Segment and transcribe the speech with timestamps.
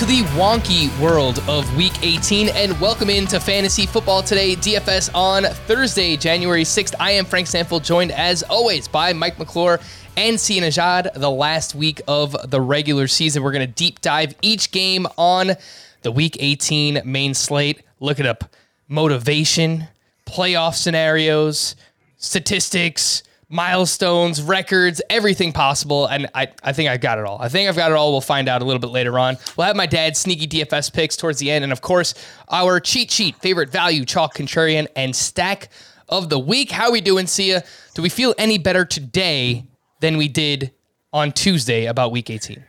[0.00, 5.42] to the wonky world of Week 18 and welcome into Fantasy Football Today DFS on
[5.42, 6.94] Thursday, January 6th.
[6.98, 9.78] I am Frank Stampfl, joined as always by Mike McClure
[10.16, 11.12] and Sia Nejad.
[11.12, 15.50] The last week of the regular season, we're going to deep dive each game on
[16.00, 17.82] the Week 18 main slate.
[17.98, 18.44] Look it up
[18.88, 19.88] motivation,
[20.24, 21.76] playoff scenarios,
[22.16, 26.06] statistics milestones, records, everything possible.
[26.06, 27.38] And I, I think I got it all.
[27.40, 28.12] I think I've got it all.
[28.12, 29.36] We'll find out a little bit later on.
[29.56, 31.64] We'll have my dad's sneaky DFS picks towards the end.
[31.64, 32.14] And of course,
[32.48, 35.68] our cheat sheet, favorite value, chalk, contrarian, and stack
[36.08, 36.70] of the week.
[36.70, 37.64] How we doing, Sia?
[37.94, 39.66] Do we feel any better today
[39.98, 40.72] than we did
[41.12, 42.64] on Tuesday about week 18?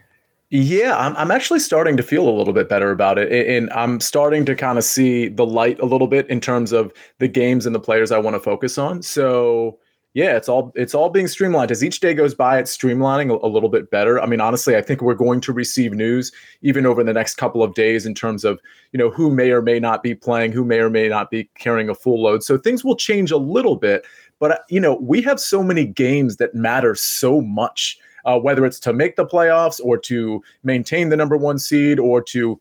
[0.50, 3.32] Yeah, I'm, I'm actually starting to feel a little bit better about it.
[3.32, 6.92] And I'm starting to kind of see the light a little bit in terms of
[7.20, 9.02] the games and the players I want to focus on.
[9.02, 9.80] So,
[10.14, 11.72] yeah, it's all it's all being streamlined.
[11.72, 14.22] As each day goes by, it's streamlining a, a, little bit better.
[14.22, 17.64] I mean, honestly, I think we're going to receive news even over the next couple
[17.64, 18.60] of days in terms of
[18.92, 21.50] you know who may or may not be playing, who may or may not be
[21.58, 22.44] carrying a full load.
[22.44, 24.06] So things will change a little bit.
[24.40, 28.66] But uh, you know, we have so many games that matter so much, uh, whether
[28.66, 32.60] it's to make the playoffs or to maintain the number one seed or to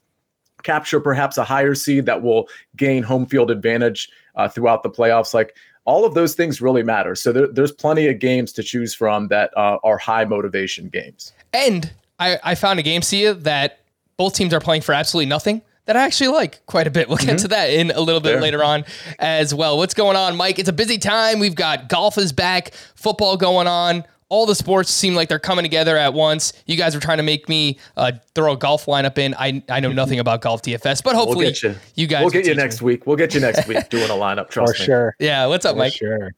[0.63, 5.35] capture perhaps a higher seed that will gain home field advantage uh, throughout the playoffs.
[5.35, 7.15] Like all of those things really matter.
[7.15, 11.33] So there, there's plenty of games to choose from that uh, are high motivation games.
[11.53, 13.81] And I, I found a game, Sia, that
[14.17, 17.09] both teams are playing for absolutely nothing that I actually like quite a bit.
[17.09, 17.37] We'll get mm-hmm.
[17.39, 18.43] to that in a little bit Fair.
[18.43, 18.85] later on
[19.19, 19.77] as well.
[19.77, 20.59] What's going on, Mike?
[20.59, 21.41] It's a busy time.
[21.41, 25.65] We've got golf is back, football going on, all the sports seem like they're coming
[25.65, 26.53] together at once.
[26.67, 29.35] You guys are trying to make me uh, throw a golf lineup in.
[29.35, 31.79] I I know nothing about golf DFS, but hopefully we'll you.
[31.97, 32.07] you.
[32.07, 32.23] guys.
[32.23, 32.87] We'll get you next me.
[32.87, 33.07] week.
[33.07, 34.49] We'll get you next week doing a lineup.
[34.49, 34.87] Trust For me.
[34.87, 35.17] sure.
[35.19, 35.47] Yeah.
[35.47, 35.93] What's up, For Mike?
[35.93, 36.33] Sure.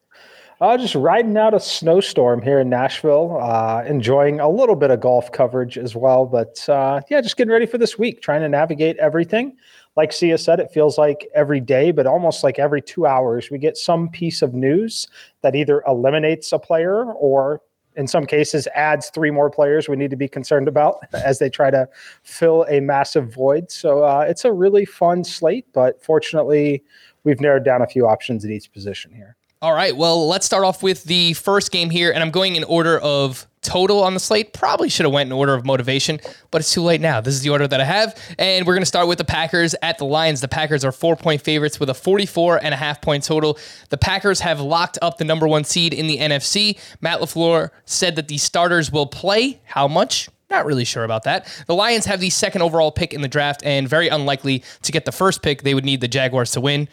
[0.61, 5.01] Uh, just riding out a snowstorm here in Nashville, uh, enjoying a little bit of
[5.01, 6.25] golf coverage as well.
[6.25, 9.57] But uh, yeah, just getting ready for this week, trying to navigate everything.
[9.97, 13.59] Like Sia said, it feels like every day, but almost like every two hours, we
[13.59, 15.09] get some piece of news
[15.43, 17.61] that either eliminates a player or
[17.97, 21.51] in some cases adds three more players we need to be concerned about as they
[21.51, 21.89] try to
[22.23, 23.71] fill a massive void.
[23.71, 26.83] So uh, it's a really fun slate, but fortunately,
[27.25, 29.37] we've narrowed down a few options at each position here.
[29.63, 29.97] All right.
[29.97, 33.47] Well, let's start off with the first game here, and I'm going in order of
[33.61, 34.53] total on the slate.
[34.53, 36.19] Probably should have went in order of motivation,
[36.51, 37.21] but it's too late now.
[37.21, 39.77] This is the order that I have, and we're going to start with the Packers
[39.81, 40.41] at the Lions.
[40.41, 43.57] The Packers are four point favorites with a 44 and a half point total.
[43.91, 46.77] The Packers have locked up the number one seed in the NFC.
[47.01, 49.61] Matt LaFleur said that the starters will play.
[49.63, 50.29] How much?
[50.51, 51.47] Not really sure about that.
[51.69, 55.05] The Lions have the second overall pick in the draft and very unlikely to get
[55.05, 55.63] the first pick.
[55.63, 56.89] They would need the Jaguars to win.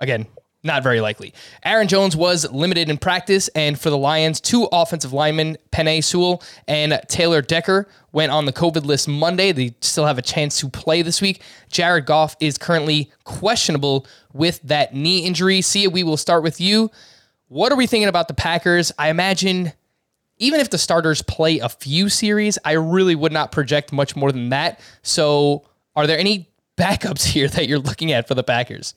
[0.00, 0.26] Again,
[0.62, 1.32] not very likely.
[1.64, 6.42] Aaron Jones was limited in practice, and for the Lions, two offensive linemen, Penei Sewell
[6.68, 9.52] and Taylor Decker, went on the COVID list Monday.
[9.52, 11.42] They still have a chance to play this week.
[11.70, 15.62] Jared Goff is currently questionable with that knee injury.
[15.62, 16.90] Sia, we will start with you.
[17.48, 18.92] What are we thinking about the Packers?
[18.98, 19.72] I imagine
[20.38, 24.32] even if the starters play a few series, I really would not project much more
[24.32, 24.80] than that.
[25.02, 25.66] So,
[25.96, 28.94] are there any backups here that you're looking at for the Packers?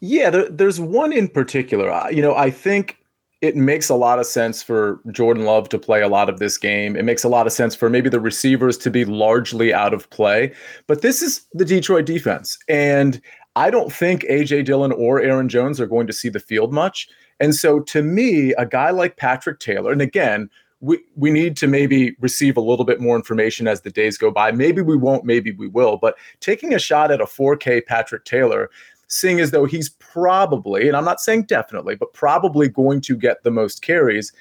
[0.00, 2.10] Yeah, there, there's one in particular.
[2.10, 2.96] You know, I think
[3.40, 6.58] it makes a lot of sense for Jordan Love to play a lot of this
[6.58, 6.94] game.
[6.94, 10.08] It makes a lot of sense for maybe the receivers to be largely out of
[10.10, 10.52] play.
[10.86, 12.58] But this is the Detroit defense.
[12.68, 13.20] And
[13.56, 17.08] I don't think AJ Dillon or Aaron Jones are going to see the field much.
[17.40, 20.50] And so to me, a guy like Patrick Taylor, and again,
[20.80, 24.30] we, we need to maybe receive a little bit more information as the days go
[24.30, 24.50] by.
[24.50, 25.98] Maybe we won't, maybe we will.
[25.98, 28.70] But taking a shot at a 4K Patrick Taylor
[29.10, 33.42] seeing as though he's probably, and I'm not saying definitely, but probably going to get
[33.42, 34.32] the most carries.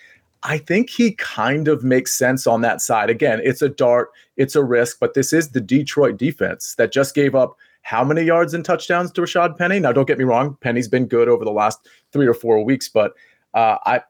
[0.44, 3.10] I think he kind of makes sense on that side.
[3.10, 7.14] Again, it's a dart, it's a risk, but this is the Detroit defense that just
[7.14, 9.80] gave up how many yards and touchdowns to Rashad Penny?
[9.80, 12.88] Now, don't get me wrong, Penny's been good over the last three or four weeks,
[12.88, 13.14] but
[13.56, 14.02] uh, I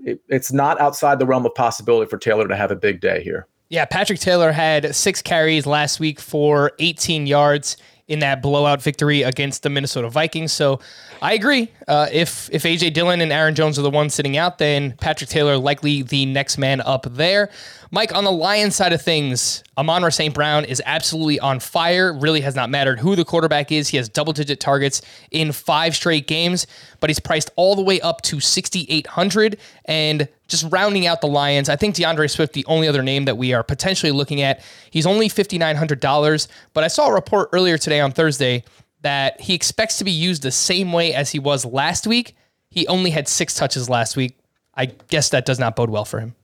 [0.00, 3.22] it, it's not outside the realm of possibility for Taylor to have a big day
[3.22, 3.46] here.
[3.68, 7.76] Yeah, Patrick Taylor had six carries last week for 18 yards
[8.08, 10.52] in that blowout victory against the Minnesota Vikings.
[10.52, 10.80] So
[11.22, 11.70] I agree.
[11.86, 15.30] Uh, if if AJ Dillon and Aaron Jones are the ones sitting out, then Patrick
[15.30, 17.50] Taylor likely the next man up there.
[17.90, 20.34] Mike, on the Lions side of things, Amon St.
[20.34, 22.12] Brown is absolutely on fire.
[22.12, 23.88] Really has not mattered who the quarterback is.
[23.88, 26.66] He has double digit targets in five straight games,
[26.98, 29.56] but he's priced all the way up to 6,800.
[29.84, 33.38] And just rounding out the Lions, I think D'Andre Swift, the only other name that
[33.38, 36.48] we are potentially looking at, he's only $5,900.
[36.74, 38.64] But I saw a report earlier today on Thursday
[39.02, 42.36] that he expects to be used the same way as he was last week.
[42.68, 44.36] He only had six touches last week.
[44.74, 46.34] I guess that does not bode well for him.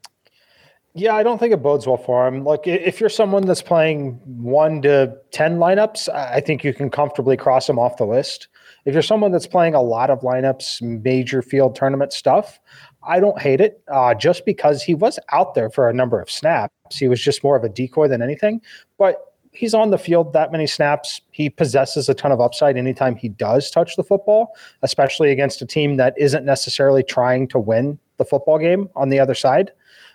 [0.96, 2.44] Yeah, I don't think it bodes well for him.
[2.44, 7.36] Like, if you're someone that's playing one to 10 lineups, I think you can comfortably
[7.36, 8.46] cross him off the list.
[8.84, 12.60] If you're someone that's playing a lot of lineups, major field tournament stuff,
[13.02, 16.30] I don't hate it uh, just because he was out there for a number of
[16.30, 16.72] snaps.
[16.96, 18.60] He was just more of a decoy than anything.
[18.96, 21.20] But he's on the field that many snaps.
[21.32, 25.66] He possesses a ton of upside anytime he does touch the football, especially against a
[25.66, 29.72] team that isn't necessarily trying to win the football game on the other side.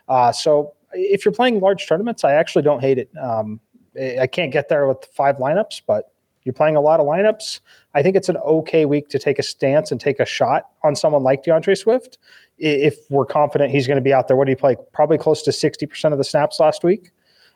[0.09, 3.09] Uh, so if you're playing large tournaments, I actually don't hate it.
[3.17, 3.59] Um,
[4.19, 6.11] I can't get there with five lineups, but
[6.43, 7.59] you're playing a lot of lineups.
[7.93, 10.95] I think it's an okay week to take a stance and take a shot on
[10.95, 12.17] someone like D'Andre Swift.
[12.57, 14.77] If we're confident he's going to be out there, what did he play?
[14.93, 17.11] Probably close to 60% of the snaps last week.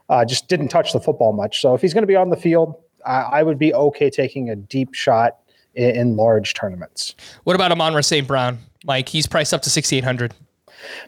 [0.09, 1.61] Uh, just didn't touch the football much.
[1.61, 4.50] So if he's going to be on the field, I, I would be okay taking
[4.50, 5.38] a deep shot
[5.75, 7.15] in, in large tournaments.
[7.45, 8.27] What about Amon-Ra St.
[8.27, 8.59] Brown?
[8.85, 10.33] Like he's priced up to 6,800.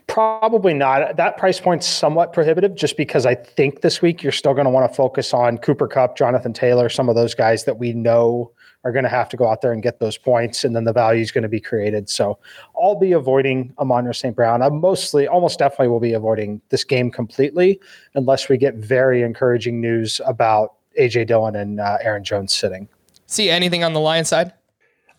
[0.07, 1.17] Probably not.
[1.17, 4.71] That price point's somewhat prohibitive just because I think this week you're still going to
[4.71, 8.51] want to focus on Cooper Kupp, Jonathan Taylor, some of those guys that we know
[8.85, 10.93] are going to have to go out there and get those points, and then the
[10.93, 12.07] value is going to be created.
[12.07, 12.37] So
[12.79, 14.35] I'll be avoiding Amon-Ra St.
[14.35, 14.61] Brown.
[14.61, 17.81] I mostly, almost definitely will be avoiding this game completely
[18.13, 22.87] unless we get very encouraging news about AJ Dillon and uh, Aaron Jones sitting.
[23.25, 24.53] See anything on the Lion side?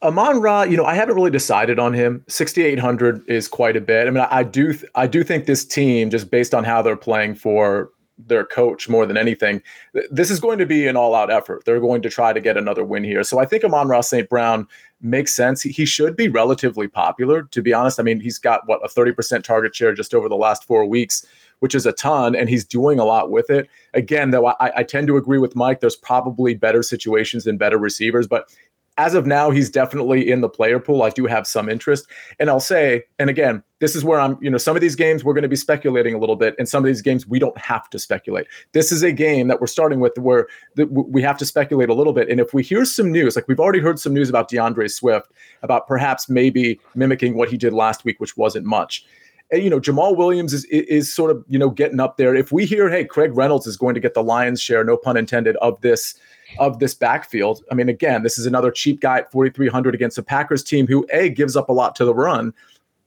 [0.02, 2.22] Amon Ra, you know, I haven't really decided on him.
[2.28, 4.06] 6,800 is quite a bit.
[4.06, 6.82] I mean, I, I do, th- I do think this team, just based on how
[6.82, 9.62] they're playing for their coach more than anything,
[9.94, 11.64] th- this is going to be an all-out effort.
[11.64, 13.22] They're going to try to get another win here.
[13.22, 14.28] So I think Amon-Ra St.
[14.28, 14.68] Brown
[15.00, 15.62] makes sense.
[15.62, 17.98] He, he should be relatively popular, to be honest.
[17.98, 21.26] I mean, he's got what a 30% target share just over the last four weeks
[21.60, 23.68] which is a ton, and he's doing a lot with it.
[23.94, 25.80] Again, though, I, I, tend to agree with Mike.
[25.80, 28.54] There's probably better situations and better receivers, but
[28.98, 31.02] as of now, he's definitely in the player pool.
[31.02, 32.06] I do have some interest.
[32.38, 35.22] And I'll say, and again, this is where I'm, you know, some of these games
[35.22, 37.58] we're going to be speculating a little bit, and some of these games we don't
[37.58, 38.46] have to speculate.
[38.72, 42.14] This is a game that we're starting with where we have to speculate a little
[42.14, 42.30] bit.
[42.30, 45.30] And if we hear some news, like we've already heard some news about D'Andre Swift,
[45.62, 49.04] about perhaps maybe mimicking what he did last week, which wasn't much.
[49.52, 52.34] And, you know, Jamaal Williams is is sort of, you know, getting up there.
[52.34, 55.16] If we hear, hey, Craig Reynolds is going to get the lion's share, no pun
[55.16, 56.14] intended, of this
[56.58, 57.62] of this backfield.
[57.70, 61.06] I mean, again, this is another cheap guy at 4,300 against a Packers team who
[61.12, 62.52] A gives up a lot to the run,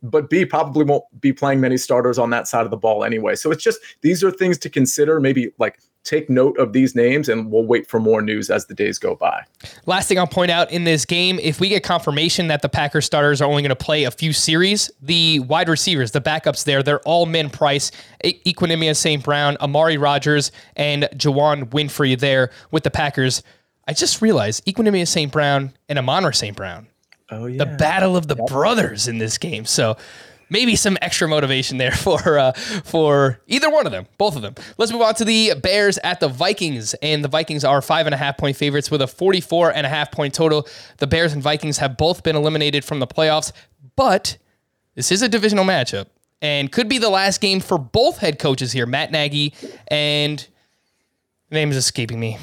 [0.03, 3.35] but B probably won't be playing many starters on that side of the ball anyway.
[3.35, 5.19] So it's just these are things to consider.
[5.19, 8.73] Maybe like take note of these names and we'll wait for more news as the
[8.73, 9.43] days go by.
[9.85, 13.05] Last thing I'll point out in this game if we get confirmation that the Packers
[13.05, 16.81] starters are only going to play a few series, the wide receivers, the backups there,
[16.81, 17.91] they're all min price.
[18.23, 19.23] Equanimeous St.
[19.23, 23.43] Brown, Amari Rodgers, and Juwann Winfree there with the Packers.
[23.87, 25.31] I just realized Equanimeous St.
[25.31, 26.57] Brown and Amon-Ra St.
[26.57, 26.87] Brown.
[27.31, 27.63] Oh, yeah.
[27.63, 28.47] The battle of the yep.
[28.47, 29.65] brothers in this game.
[29.65, 29.95] So
[30.49, 32.51] maybe some extra motivation there for uh,
[32.83, 34.55] for either one of them, both of them.
[34.77, 38.13] Let's move on to the Bears at the Vikings, and the Vikings are five and
[38.13, 40.67] a half point favorites with a 44 and a half point total.
[40.97, 43.51] The Bears and Vikings have both been eliminated from the playoffs,
[43.95, 44.37] but
[44.95, 46.07] this is a divisional matchup
[46.41, 49.53] and could be the last game for both head coaches here, Matt Nagy
[49.87, 50.47] and
[51.49, 52.37] the name is escaping me.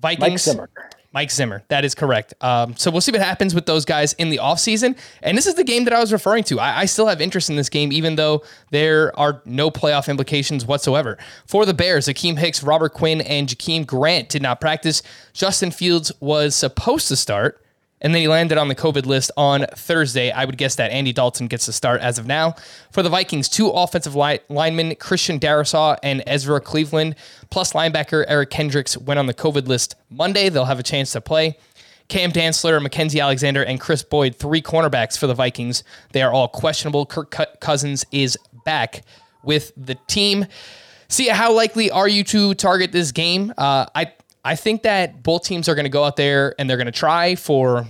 [0.00, 0.20] Vikings.
[0.20, 0.70] Mike Zimmer.
[1.16, 1.62] Mike Zimmer.
[1.68, 2.34] That is correct.
[2.42, 4.98] Um, so we'll see what happens with those guys in the offseason.
[5.22, 6.60] And this is the game that I was referring to.
[6.60, 10.66] I, I, still have interest in this game, even though there are no playoff implications
[10.66, 11.16] whatsoever.
[11.46, 15.02] For the Bears, Akiem Hicks, Robert Quinn, and Jakeem Grant did not practice.
[15.32, 17.62] Justin Fields was supposed to start.
[18.00, 20.30] And then he landed on the COVID list on Thursday.
[20.30, 22.54] I would guess that Andy Dalton gets the start as of now.
[22.92, 27.16] For the Vikings, two offensive li- linemen, Christian Darrisaw and Ezra Cleveland,
[27.50, 30.48] plus linebacker Eric Kendricks went on the COVID list Monday.
[30.50, 31.56] They'll have a chance to play.
[32.08, 35.82] Cam Dantzler, Mackensie Alexander, and Kris Boyd, three cornerbacks for the Vikings.
[36.12, 37.06] They are all questionable.
[37.06, 39.02] Kirk Cousins is back
[39.42, 40.46] with the team.
[41.08, 43.52] Sia, how likely are you to target this game?
[43.56, 44.12] Uh, I
[44.46, 46.92] I think that both teams are going to go out there and they're going to
[46.92, 47.84] try for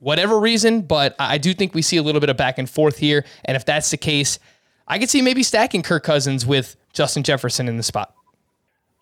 [0.00, 2.98] whatever reason, but I do think we see a little bit of back and forth
[2.98, 3.24] here.
[3.44, 4.40] And if that's the case,
[4.88, 8.16] I could see maybe stacking Kirk Cousins with Justin Jefferson in the spot.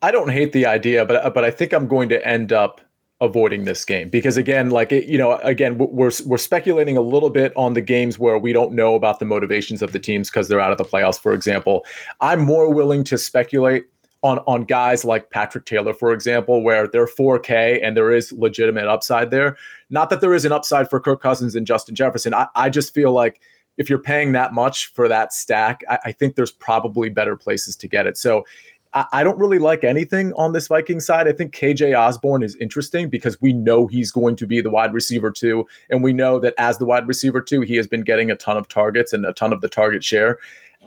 [0.02, 2.82] I don't hate the idea, but uh, but I think I'm going to end up
[3.22, 7.28] avoiding this game because again like it, you know again we're we're speculating a little
[7.28, 10.48] bit on the games where we don't know about the motivations of the teams because
[10.48, 11.84] they're out of the playoffs for example
[12.22, 13.84] i'm more willing to speculate
[14.22, 18.86] on on guys like Patrick Taylor, for example, where they're 4K and there is legitimate
[18.86, 19.56] upside there.
[19.88, 22.34] Not that there is an upside for Kirk Cousins and Justin Jefferson.
[22.34, 23.40] I, I just feel like
[23.78, 27.76] if you're paying that much for that stack, I, I think there's probably better places
[27.76, 28.18] to get it.
[28.18, 28.44] So
[28.92, 31.26] I, I don't really like anything on this Viking side.
[31.26, 34.92] I think KJ Osborn is interesting because we know he's going to be the wide
[34.92, 35.66] receiver two.
[35.88, 38.56] And we know that as the wide receiver two, he has been getting a ton
[38.56, 40.38] of targets and a ton of the target share.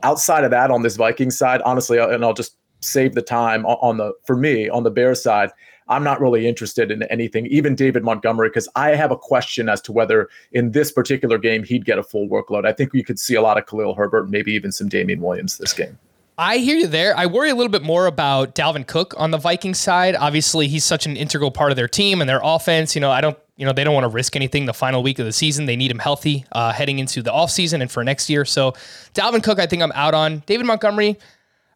[0.03, 3.97] outside of that, on this Viking side, honestly, and I'll just save the time on
[3.97, 5.51] the for me on the Bears side.
[5.89, 9.81] I'm not really interested in anything, even David Montgomery, because I have a question as
[9.81, 12.65] to whether in this particular game he'd get a full workload.
[12.65, 15.57] I think we could see a lot of Khalil Herbert, maybe even some Damien Williams
[15.57, 15.97] this game.
[16.37, 17.15] I hear you there.
[17.15, 20.15] I worry a little bit more about Dalvin Cook on the Vikings side.
[20.15, 22.95] Obviously, he's such an integral part of their team and their offense.
[22.95, 25.19] You know, I don't, you know, they don't want to risk anything the final week
[25.19, 25.67] of the season.
[25.67, 28.45] They need him healthy uh, heading into the offseason and for next year.
[28.45, 28.71] So,
[29.13, 30.41] Dalvin Cook, I think I'm out on.
[30.47, 31.19] David Montgomery,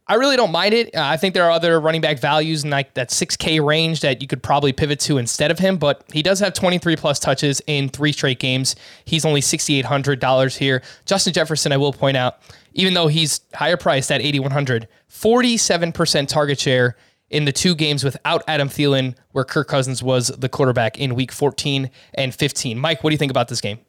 [0.09, 0.95] I really don't mind it.
[0.95, 4.21] Uh, I think there are other running back values in like that 6K range that
[4.21, 7.61] you could probably pivot to instead of him, but he does have 23 plus touches
[7.67, 8.75] in three straight games.
[9.03, 10.81] He's only $6,800 here.
[11.05, 12.39] Justin Jefferson, I will point out,
[12.73, 16.95] even though he's higher priced at 8,100, 47% target share
[17.29, 21.33] in the two games without Adam Thielen, where Kirk Cousins was the quarterback in week
[21.33, 22.79] 14 and 15.
[22.79, 23.79] Mike, what do you think about this game?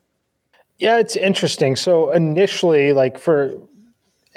[0.79, 1.77] Yeah, it's interesting.
[1.77, 3.53] So initially, like for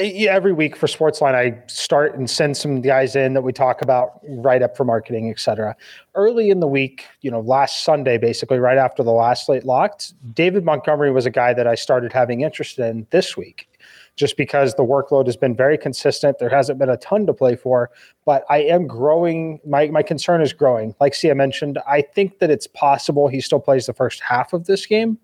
[0.01, 4.19] every week for Sportsline, I start and send some guys in that we talk about,
[4.27, 5.75] write up for marketing, et cetera.
[6.15, 10.13] Early in the week, you know, last Sunday, basically right after the last slate locked,
[10.33, 13.67] David Montgomery was a guy that I started having interest in this week,
[14.15, 16.39] just because the workload has been very consistent.
[16.39, 17.91] There hasn't been a ton to play for,
[18.25, 19.59] but I am growing.
[19.65, 20.95] My my concern is growing.
[20.99, 24.65] Like Sia mentioned, I think that it's possible he still plays the first half of
[24.65, 25.17] this game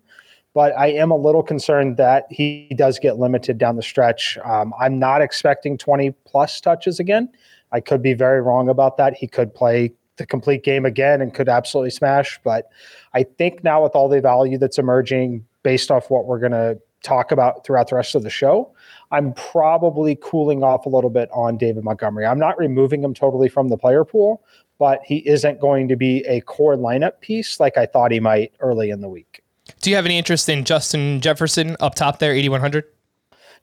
[0.58, 4.36] but I am a little concerned that he does get limited down the stretch.
[4.44, 7.28] Um, I'm not expecting 20 plus touches again.
[7.70, 9.14] I could be very wrong about that.
[9.14, 12.40] He could play the complete game again and could absolutely smash.
[12.42, 12.70] But
[13.14, 16.76] I think now with all the value that's emerging based off what we're going to
[17.04, 18.74] talk about throughout the rest of the show,
[19.12, 22.26] I'm probably cooling off a little bit on David Montgomery.
[22.26, 24.42] I'm not removing him totally from the player pool,
[24.80, 28.54] but he isn't going to be a core lineup piece like I thought he might
[28.58, 29.44] early in the week.
[29.80, 32.84] Do you have any interest in Justin Jefferson up top there, 8,100?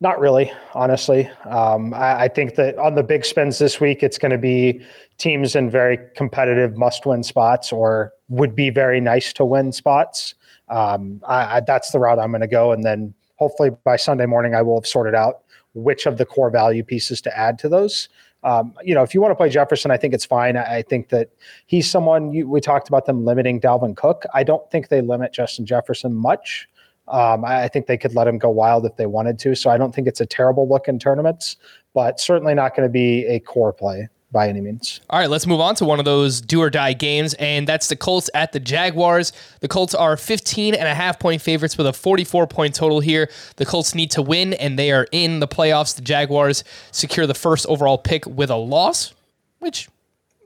[0.01, 1.29] Not really, honestly.
[1.45, 4.81] Um, I, I, think that on the big spends this week, it's going to be
[5.17, 10.35] teams in very competitive must win spots or would be very nice to win spots.
[10.67, 12.73] Um, I, I, that's the route I'm going to go.
[12.73, 15.43] And then hopefully by Sunday morning, I will have sorted out
[15.73, 18.09] which of the core value pieces to add to those.
[18.45, 20.55] Um, you know, if you want to play Jefferson, I think it's fine.
[20.55, 21.29] I, I think that
[21.65, 24.23] he's someone you, we talked about them limiting Dalvin Cook.
[24.35, 26.69] I don't think they limit Justin Jefferson much.
[27.07, 29.55] Um, I, I, think they could let him go wild if they wanted to.
[29.55, 31.57] So I don't think it's a terrible look in tournaments,
[31.93, 34.99] but certainly not going to be a core play by any means.
[35.09, 37.87] All right, let's move on to one of those do or die games, and that's
[37.87, 39.31] the Colts at the Jaguars.
[39.61, 43.29] The Colts are 15 and a half point favorites with a 44 point total here.
[43.55, 45.95] The Colts need to win, and they are in the playoffs.
[45.95, 49.13] The Jaguars secure the first overall pick with a loss,
[49.59, 49.87] which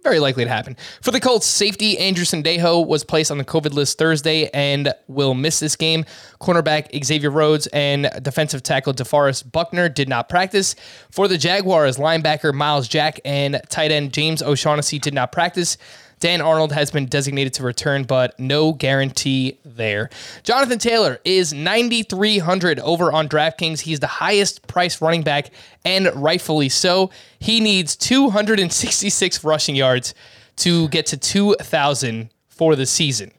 [0.04, 0.78] very likely to happen.
[1.02, 5.34] For the Colts, safety Andrew Sendejo was placed on the COVID list Thursday and will
[5.34, 6.06] miss this game.
[6.40, 10.76] Cornerback Xavier Rhodes and defensive tackle DeForest Buckner did not practice.
[11.12, 15.78] For the Jaguars, linebacker Myles Jack and tight end James O'Shaughnessy did not practice.
[16.20, 20.10] Dan Arnold has been designated to return, but no guarantee there.
[20.44, 23.82] Jonathan Taylor is 9,300 over on DraftKings.
[23.82, 25.52] He's the highest priced running back,
[25.86, 27.10] and rightfully so.
[27.40, 30.14] He needs 266 rushing yards
[30.58, 33.32] to get to 2,000 for the season.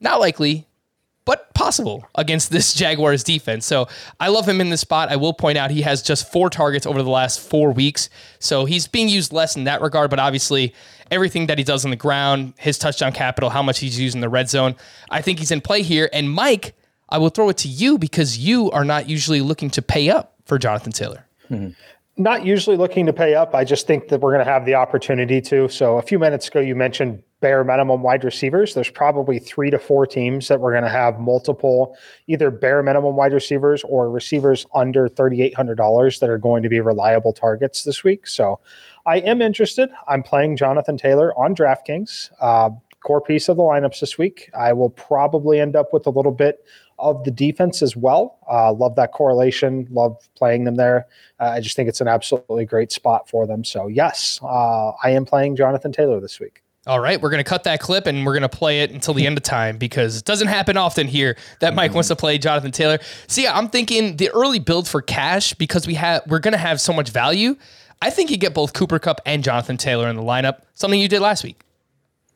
[0.00, 0.67] Not likely,
[1.28, 3.66] but possible against this Jaguars defense.
[3.66, 3.86] So
[4.18, 5.10] I love him in this spot.
[5.10, 8.08] I will point out he has just four targets over the last four weeks.
[8.38, 10.74] So he's being used less in that regard, but obviously
[11.10, 14.22] everything that he does on the ground, his touchdown capital, how much he's used in
[14.22, 14.74] the red zone,
[15.10, 16.08] I think he's in play here.
[16.14, 16.74] And Mike,
[17.10, 20.34] I will throw it to you because you are not usually looking to pay up
[20.46, 21.26] for Jonathan Taylor.
[21.50, 21.72] Mm-hmm
[22.18, 23.54] not usually looking to pay up.
[23.54, 25.68] I just think that we're going to have the opportunity to.
[25.68, 28.74] So a few minutes ago, you mentioned bare minimum wide receivers.
[28.74, 31.96] There's probably three to four teams that we're going to have multiple
[32.26, 37.32] either bare minimum wide receivers or receivers under $3,800 that are going to be reliable
[37.32, 38.26] targets this week.
[38.26, 38.58] So
[39.06, 39.88] I am interested.
[40.08, 42.30] I'm playing Jonathan Taylor on DraftKings.
[42.40, 42.70] Uh,
[43.00, 44.50] core piece of the lineups this week.
[44.58, 46.64] I will probably end up with a little bit
[46.98, 48.38] of the defense as well.
[48.50, 49.86] Uh, love that correlation.
[49.90, 51.06] Love playing them there.
[51.40, 53.64] Uh, I just think it's an absolutely great spot for them.
[53.64, 56.62] So yes, uh, I am playing Jonathan Taylor this week.
[56.86, 59.12] All right, we're going to cut that clip and we're going to play it until
[59.12, 62.38] the end of time because it doesn't happen often here that Mike wants to play
[62.38, 62.98] Jonathan Taylor.
[63.26, 66.80] Sia, I'm thinking the early build for cash because we have we're going to have
[66.80, 67.56] so much value.
[68.00, 71.08] I think you get both Cooper Kupp and Jonathan Taylor in the lineup, something you
[71.08, 71.60] did last week.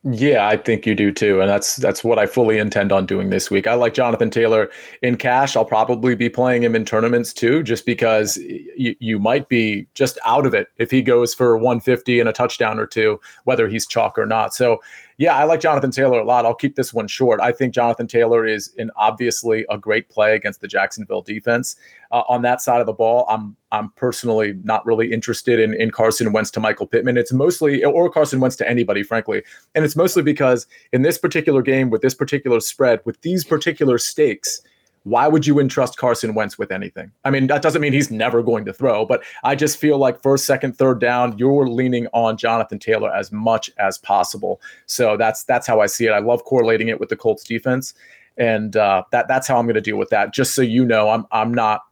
[0.05, 3.31] Yeah, I think you do too, and that's that's what I fully intend on doing
[3.31, 3.69] this week.
[3.69, 4.69] I like Jonathan Taylor
[5.01, 5.55] in cash.
[5.55, 10.19] I'll probably be playing him in tournaments too, just because you you might be just
[10.27, 13.87] out of it if he goes for 150 and a touchdown or two, whether he's
[13.87, 14.55] chalk or not.
[14.55, 14.83] So
[15.19, 16.47] yeah, I like Jonathan Taylor a lot.
[16.47, 17.40] I'll keep this one short.
[17.40, 21.76] I think Jonathan Taylor is an obviously a great play against the Jacksonville defense.
[22.11, 25.90] Uh, on that side of the ball, I'm I'm personally not really interested in, in
[25.90, 27.16] Carson Wentz to Michael Pittman.
[27.16, 29.42] It's mostly or Carson Wentz to anybody, frankly,
[29.75, 33.99] and it's mostly because in this particular game with this particular spread with these particular
[33.99, 34.62] stakes
[35.05, 37.11] why would you entrust Carson Wentz with anything?
[37.25, 40.23] I mean, that doesn't mean he's never going to throw, but I just feel like
[40.23, 44.61] first, second, third down, you're leaning on Jonathan Taylor as much as possible.
[44.87, 46.11] So that's that's how I see it.
[46.11, 47.95] I love correlating it with the Colts defense,
[48.37, 50.33] and uh, that that's how I'm going to deal with that.
[50.33, 51.83] Just so you know, I'm I'm not.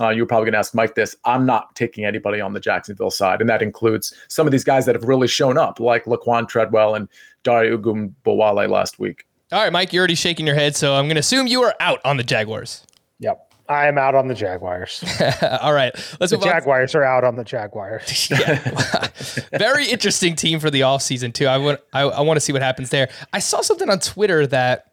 [0.00, 1.16] Uh, you were probably going to ask Mike this.
[1.24, 4.86] I'm not taking anybody on the Jacksonville side, and that includes some of these guys
[4.86, 7.08] that have really shown up, like Laquon Treadwell and
[7.42, 9.26] Dare Ogunbowale last week.
[9.50, 11.74] All right, Mike, you're already shaking your head, so I'm going to assume you are
[11.80, 12.86] out on the Jaguars.
[13.18, 13.48] Yep.
[13.66, 15.02] I am out on the Jaguars.
[15.60, 16.32] All right, let's.
[16.32, 17.00] The Jaguars on.
[17.00, 18.30] are out on the Jaguars.
[18.30, 19.08] yeah.
[19.58, 21.46] Very interesting team for the offseason, too.
[21.46, 23.10] I want I, I want to see what happens there.
[23.32, 24.92] I saw something on Twitter that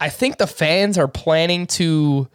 [0.00, 2.28] I think the fans are planning to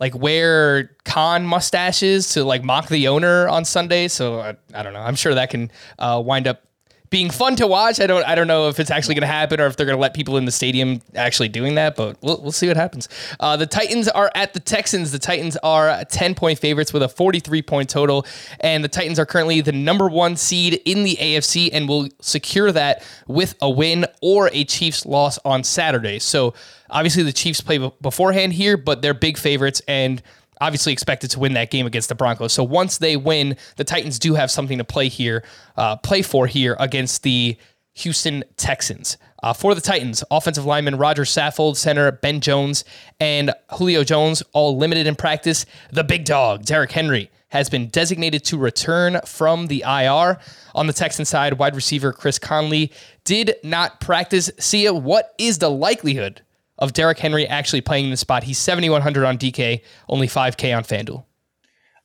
[0.00, 4.08] like wear Khan mustaches to like mock the owner on Sunday.
[4.08, 5.02] So I, I don't know.
[5.02, 6.64] I'm sure that can uh, wind up
[7.12, 8.00] being fun to watch.
[8.00, 9.98] I don't I don't know if it's actually going to happen or if they're going
[9.98, 13.08] to let people in the stadium actually doing that, but we'll, we'll see what happens.
[13.38, 15.12] Uh, the Titans are at the Texans.
[15.12, 18.26] The Titans are 10 point favorites with a 43 point total,
[18.60, 22.72] and the Titans are currently the number one seed in the AFC and will secure
[22.72, 26.18] that with a win or a Chiefs loss on Saturday.
[26.18, 26.54] So
[26.88, 30.22] obviously the Chiefs play beforehand here, but they're big favorites and
[30.62, 32.52] obviously expected to win that game against the Broncos.
[32.52, 35.44] So once they win, the Titans do have something to play here,
[35.76, 37.56] uh, play for here against the
[37.94, 39.18] Houston Texans.
[39.42, 42.84] Uh, for the Titans, offensive lineman Roger Saffold, center Ben Jones,
[43.18, 45.66] and Julio Jones, all limited in practice.
[45.90, 50.38] The big dog, Derrick Henry, has been designated to return from the IR.
[50.74, 52.92] On the Texan side, wide receiver Chris Conley
[53.24, 54.50] did not practice.
[54.58, 56.40] Sia, what is the likelihood
[56.82, 58.42] of Derrick Henry actually playing in the spot.
[58.42, 61.24] He's 7,100 on DK, only 5K on FanDuel.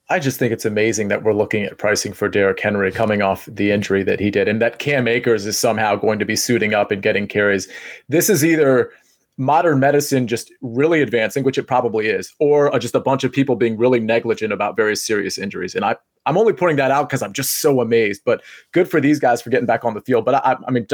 [0.09, 3.49] I just think it's amazing that we're looking at pricing for Derrick Henry coming off
[3.51, 6.75] the injury that he did, and that Cam Akers is somehow going to be suiting
[6.75, 7.67] up and getting carries.
[8.07, 8.91] This is either
[9.37, 13.55] modern medicine just really advancing, which it probably is, or just a bunch of people
[13.55, 15.75] being really negligent about very serious injuries.
[15.75, 15.95] And I,
[16.27, 18.21] I'm only pointing that out because I'm just so amazed.
[18.25, 20.23] But good for these guys for getting back on the field.
[20.23, 20.85] But I, I mean,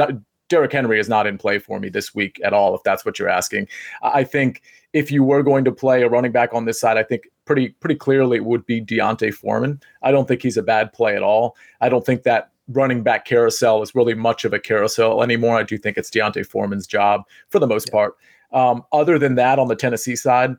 [0.54, 3.18] Derrick Henry is not in play for me this week at all, if that's what
[3.18, 3.66] you're asking.
[4.04, 4.62] I think
[4.92, 7.70] if you were going to play a running back on this side, I think pretty
[7.80, 9.80] pretty clearly it would be D'Onta Foreman.
[10.04, 11.56] I don't think he's a bad play at all.
[11.80, 15.56] I don't think that running back carousel is really much of a carousel anymore.
[15.56, 17.92] I do think it's D'Onta Foreman's job for the most yeah.
[17.92, 18.14] part.
[18.52, 20.54] Um, other than that, on the Tennessee side,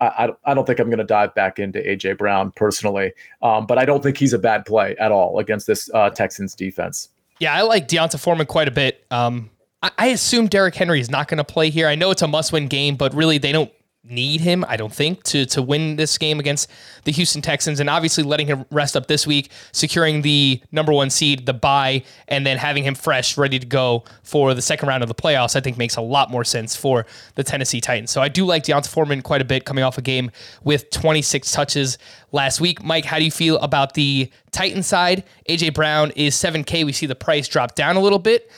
[0.00, 3.78] I, I, don't think I'm going to dive back into AJ Brown personally, um, but
[3.78, 7.10] I don't think he's a bad play at all against this uh, Texans defense.
[7.38, 9.04] Yeah, I like D'Onta Foreman quite a bit.
[9.10, 9.50] Um,
[9.82, 11.86] I, I assume Derrick Henry is not going to play here.
[11.86, 13.70] I know it's a must-win game, but really they don't
[14.08, 16.70] need him, I don't think, to to win this game against
[17.04, 17.80] the Houston Texans.
[17.80, 22.02] And obviously letting him rest up this week, securing the number one seed, the bye,
[22.28, 25.56] and then having him fresh, ready to go for the second round of the playoffs,
[25.56, 28.10] I think makes a lot more sense for the Tennessee Titans.
[28.10, 30.30] So I do like D'Onta Foreman quite a bit coming off a game
[30.64, 31.98] with 26 touches
[32.32, 32.82] last week.
[32.82, 35.24] Mike, how do you feel about the Titan side?
[35.48, 36.84] AJ Brown is 7K.
[36.84, 38.50] We see the price drop down a little bit.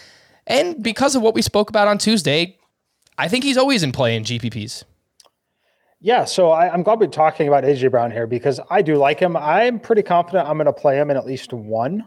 [0.47, 2.57] And because of what we spoke about on Tuesday,
[3.19, 4.85] I think he's always in play in GPPs.
[6.01, 9.19] Yeah, so I, am glad we're talking about AJ Brown here because I do like
[9.19, 9.37] him.
[9.37, 12.05] I'm pretty confident I'm going to play him in at least one.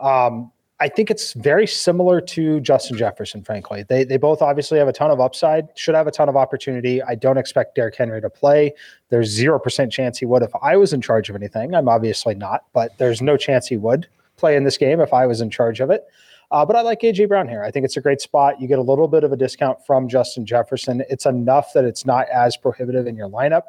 [0.00, 3.84] Um, I think it's very similar to Justin Jefferson, frankly.
[3.88, 7.02] They they both obviously have a ton of upside, should have a ton of opportunity.
[7.02, 8.72] I don't expect Derrick Henry to play.
[9.10, 11.74] There's zero percent chance he would if I was in charge of anything.
[11.74, 15.26] I'm obviously not, but there's no chance he would play in this game if I
[15.26, 16.04] was in charge of it.
[16.54, 17.64] Uh, but I like AJ Brown here.
[17.64, 18.60] I think it's a great spot.
[18.60, 21.02] You get a little bit of a discount from Justin Jefferson.
[21.10, 23.62] It's enough that it's not as prohibitive in your lineup.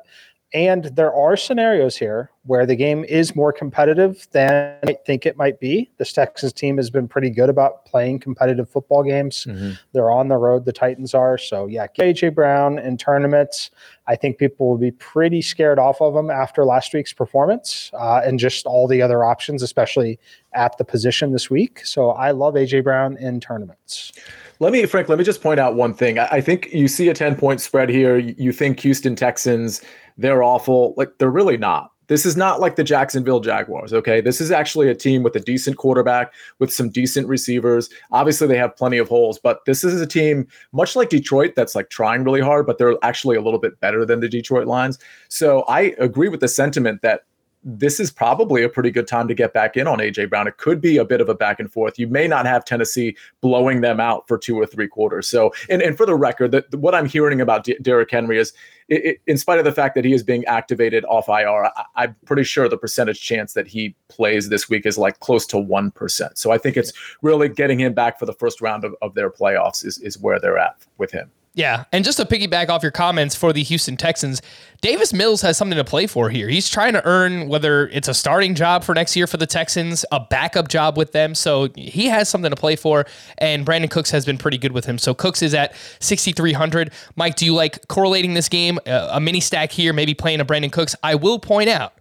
[0.56, 5.36] And there are scenarios here where the game is more competitive than I think it
[5.36, 5.91] might be.
[5.98, 9.46] This Texas team has been pretty good about playing competitive football games.
[9.50, 9.72] Mm-hmm.
[9.91, 11.38] They're on the road, the Titans are.
[11.38, 13.70] So, yeah, AJ Brown in tournaments.
[14.08, 18.22] I think people will be pretty scared off of him after last week's performance uh,
[18.24, 20.18] and just all the other options, especially
[20.54, 21.82] at the position this week.
[21.84, 24.13] So, I love AJ Brown in tournaments.
[24.60, 26.18] Let me, Frank, let me just point out one thing.
[26.18, 28.18] I think you see a 10 point spread here.
[28.18, 29.82] You think Houston Texans
[30.17, 30.93] they're awful.
[30.97, 31.91] Like they're really not.
[32.08, 34.21] This is not like the Jacksonville Jaguars, okay?
[34.21, 37.89] This is actually a team with a decent quarterback, with some decent receivers.
[38.12, 41.73] Obviously, they have plenty of holes, but this is a team much like Detroit that's
[41.73, 44.99] like trying really hard, but they're actually a little bit better than the Detroit Lions.
[45.30, 47.21] So I agree with the sentiment that
[47.65, 50.47] this is probably a pretty good time to get back in on AJ Brown.
[50.47, 51.97] It could be a bit of a back and forth.
[51.97, 55.28] You may not have Tennessee blowing them out for two or three quarters.
[55.28, 58.54] So, and, and for the record, that what I'm hearing about D- Derrick Henry is,
[58.88, 62.04] it, it, in spite of the fact that he is being activated off IR, I,
[62.04, 65.58] am pretty sure the percentage chance that he plays this week is like close to
[65.58, 66.38] one percent.
[66.38, 69.32] So I think it's really getting him back for the first round of, of their
[69.32, 71.32] playoffs is is where they're at with him.
[71.56, 74.41] Yeah, and just to piggyback off your comments for the Houston Texans,
[74.82, 76.50] Davis Mills has something to play for here.
[76.50, 80.04] He's trying to earn whether it's a starting job for next year for the Texans,
[80.12, 81.34] a backup job with them.
[81.34, 83.06] So he has something to play for,
[83.38, 84.98] and Brandin Cooks has been pretty good with him.
[84.98, 86.91] So Cooks is at 6,300.
[87.15, 88.78] Mike, do you like correlating this game?
[88.86, 90.94] Uh, a mini stack here, maybe playing a Brandin Cooks.
[91.04, 91.94] I will point out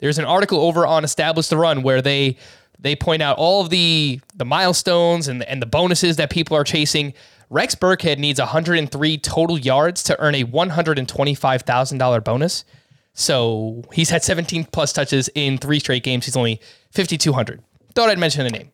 [0.00, 2.36] there's an article over on Establish the Run where they
[2.78, 6.64] they point out all of the the milestones and and the bonuses that people are
[6.64, 7.14] chasing.
[7.50, 12.64] Rex Burkhead needs 103 total yards to earn a $125,000 bonus.
[13.12, 16.26] So he's had 17 plus touches in three straight games.
[16.26, 16.60] He's only
[16.92, 17.60] 5,200.
[17.94, 18.70] Thought I'd mention the name.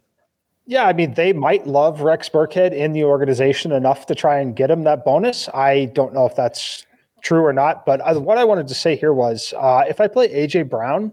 [0.67, 4.55] Yeah, I mean, they might love Rex Burkhead in the organization enough to try and
[4.55, 5.49] get him that bonus.
[5.55, 6.85] I don't know if that's
[7.23, 10.29] true or not, but what I wanted to say here was uh, if I play
[10.29, 11.13] AJ Brown,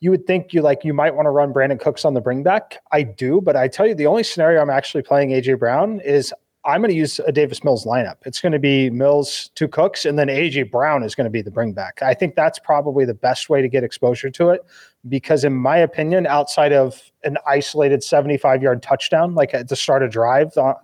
[0.00, 2.78] you would think you like you might want to run Brandin Cooks on the bringback.
[2.90, 6.32] I do, but I tell you, the only scenario I'm actually playing AJ Brown is
[6.64, 8.16] I'm going to use a Davis Mills lineup.
[8.26, 11.40] It's going to be Mills, two cooks, and then AJ Brown is going to be
[11.40, 12.02] the bringback.
[12.02, 14.60] I think that's probably the best way to get exposure to it
[15.08, 20.02] because, in my opinion, outside of an isolated 75 yard touchdown, like at the start
[20.02, 20.74] of drive, uh,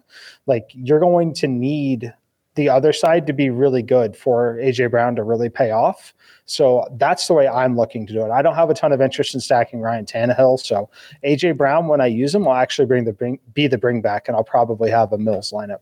[0.47, 2.15] like you're going to need
[2.57, 6.13] the other side to be really good for AJ Brown to really pay off.
[6.47, 8.31] So that's the way I'm looking to do it.
[8.31, 10.61] I don't have a ton of interest in stacking Ryan Tannehill.
[10.61, 10.91] So
[11.25, 14.29] AJ Brown, when I use him, will actually bring the bring be the bring back,
[14.29, 15.81] and I'll probably have a Mills lineup.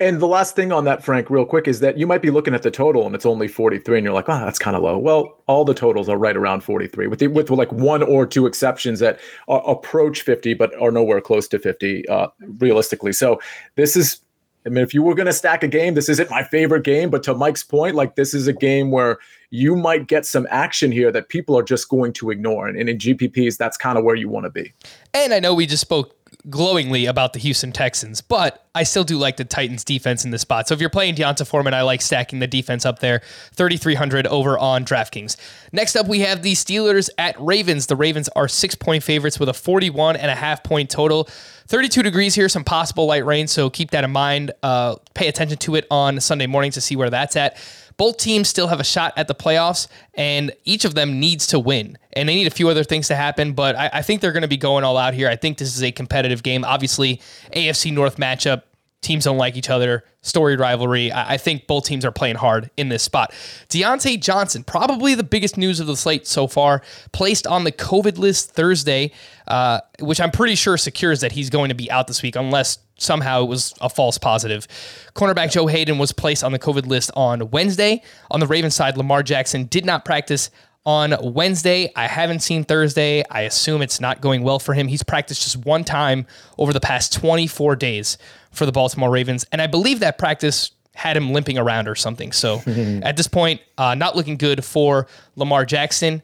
[0.00, 2.54] And the last thing on that, Frank, real quick, is that you might be looking
[2.54, 4.98] at the total and it's only 43, and you're like, oh, that's kind of low.
[4.98, 8.46] Well, all the totals are right around 43, with the, with like one or two
[8.46, 12.26] exceptions that approach 50, but are nowhere close to 50 uh,
[12.58, 13.12] realistically.
[13.12, 13.40] So
[13.76, 14.20] this is
[14.64, 17.10] I mean, if you were going to stack a game, this isn't my favorite game,
[17.10, 19.18] but to Mike's point, like this is a game where
[19.50, 22.68] you might get some action here that people are just going to ignore.
[22.68, 24.72] And, in GPPs, that's kind of where you want to be.
[25.12, 26.16] And I know we just spoke
[26.50, 30.42] glowingly about the Houston Texans, but I still do like the Titans defense in this
[30.42, 30.66] spot.
[30.66, 33.20] So if you're playing D'Onta Foreman, I like stacking the defense up there.
[33.54, 35.36] 3,300 over on DraftKings.
[35.72, 37.86] Next up, we have the Steelers at Ravens.
[37.86, 41.28] The Ravens are six point favorites with a 41 and a half point total.
[41.68, 44.52] 32 degrees here, some possible light rain, so keep that in mind.
[44.62, 47.56] Uh, pay attention to it on Sunday morning to see where that's at.
[47.96, 51.58] Both teams still have a shot at the playoffs, and each of them needs to
[51.58, 51.98] win.
[52.12, 54.42] And they need a few other things to happen, but I, I think they're going
[54.42, 55.28] to be going all out here.
[55.28, 56.64] I think this is a competitive game.
[56.64, 57.20] Obviously,
[57.54, 58.62] AFC North matchup,
[59.02, 61.12] teams don't like each other, storied rivalry.
[61.12, 63.32] I, think both teams are playing hard in this spot.
[63.68, 68.16] Diontae Johnson, probably the biggest news of the slate so far, placed on the COVID
[68.16, 69.10] list Thursday,
[69.48, 72.78] uh, which I'm pretty sure secures that he's going to be out this week unless
[73.02, 74.66] somehow it was a false positive.
[75.14, 78.02] Cornerback Joe Haden was placed on the COVID list on Wednesday.
[78.30, 80.50] On the Ravens side, Lamar Jackson did not practice
[80.84, 81.92] on Wednesday.
[81.94, 83.22] I haven't seen Thursday.
[83.30, 84.88] I assume it's not going well for him.
[84.88, 86.26] He's practiced just one time
[86.58, 88.18] over the past 24 days
[88.50, 89.46] for the Baltimore Ravens.
[89.52, 92.32] And I believe that practice had him limping around or something.
[92.32, 92.60] So
[93.02, 96.22] at this point, uh, not looking good for Lamar Jackson.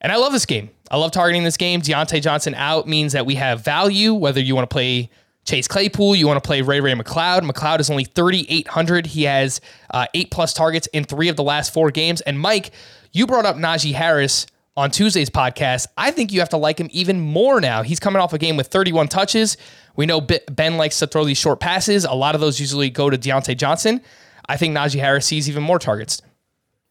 [0.00, 0.70] And I love this game.
[0.90, 1.80] I love targeting this game.
[1.80, 5.10] Diontae Johnson out means that we have value, whether you want to play
[5.44, 7.40] Chase Claypool, you want to play Ray Ray McCloud.
[7.40, 9.06] McCloud is only 3,800.
[9.06, 12.20] He has uh, eight plus targets in three of the last four games.
[12.20, 12.70] And Mike,
[13.10, 15.88] you brought up Najee Harris on Tuesday's podcast.
[15.98, 17.82] I think you have to like him even more now.
[17.82, 19.56] He's coming off a game with 31 touches.
[19.96, 22.04] We know Ben likes to throw these short passes.
[22.04, 24.00] A lot of those usually go to Diontae Johnson.
[24.48, 26.22] I think Najee Harris sees even more targets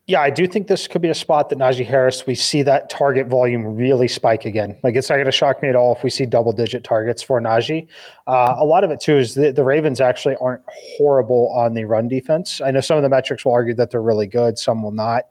[0.08, 2.90] yeah, I do think this could be a spot that Najee Harris, we see that
[2.90, 4.78] target volume really spike again.
[4.84, 7.22] Like it's not going to shock me at all if we see double digit targets
[7.22, 7.88] for Najee.
[8.28, 11.86] Uh, a lot of it too is the, the Ravens actually aren't horrible on the
[11.86, 12.62] run defense.
[12.62, 15.26] I know some of the metrics will argue that they're really good, some will not.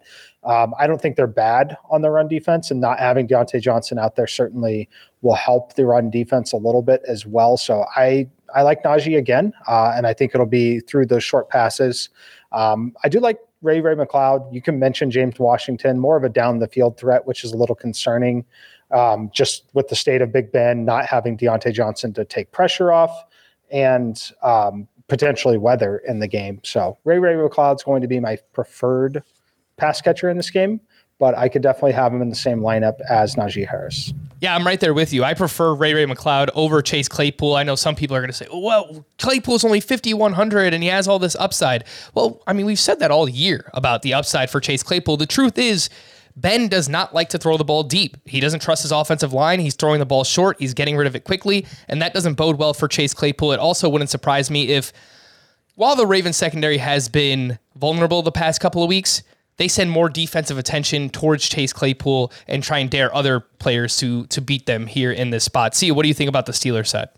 [0.44, 3.98] Um, I don't think they're bad on the run defense, and not having Diontae Johnson
[3.98, 4.88] out there certainly
[5.20, 7.58] will help the run defense a little bit as well.
[7.58, 11.50] So I I like Najee again, uh, and I think it'll be through those short
[11.50, 12.08] passes.
[12.52, 14.52] Um, I do like Ray Ray McCloud.
[14.52, 17.56] You can mention James Washington, more of a down the field threat, which is a
[17.56, 18.44] little concerning.
[18.90, 22.90] Um, just with the state of Big Ben not having Diontae Johnson to take pressure
[22.90, 23.24] off
[23.70, 26.60] and um, potentially weather in the game.
[26.64, 29.22] So Ray Ray McCloud's going to be my preferred
[29.76, 30.80] pass catcher in this game
[31.20, 34.12] but I could definitely have him in the same lineup as Najee Harris.
[34.40, 35.22] Yeah, I'm right there with you.
[35.22, 37.54] I prefer Ray Ray McCloud over Chase Claypool.
[37.54, 41.06] I know some people are going to say, well, Claypool's only 5,100 and he has
[41.06, 41.84] all this upside.
[42.14, 45.18] Well, I mean, we've said that all year about the upside for Chase Claypool.
[45.18, 45.90] The truth is,
[46.36, 48.16] Ben does not like to throw the ball deep.
[48.24, 49.60] He doesn't trust his offensive line.
[49.60, 50.56] He's throwing the ball short.
[50.58, 53.52] He's getting rid of it quickly, and that doesn't bode well for Chase Claypool.
[53.52, 54.92] It also wouldn't surprise me if,
[55.74, 59.22] while the Ravens secondary has been vulnerable the past couple of weeks,
[59.60, 64.26] they send more defensive attention towards Chase Claypool and try and dare other players to
[64.28, 65.74] to beat them here in this spot.
[65.74, 67.10] Sia, what do you think about the Steelers side?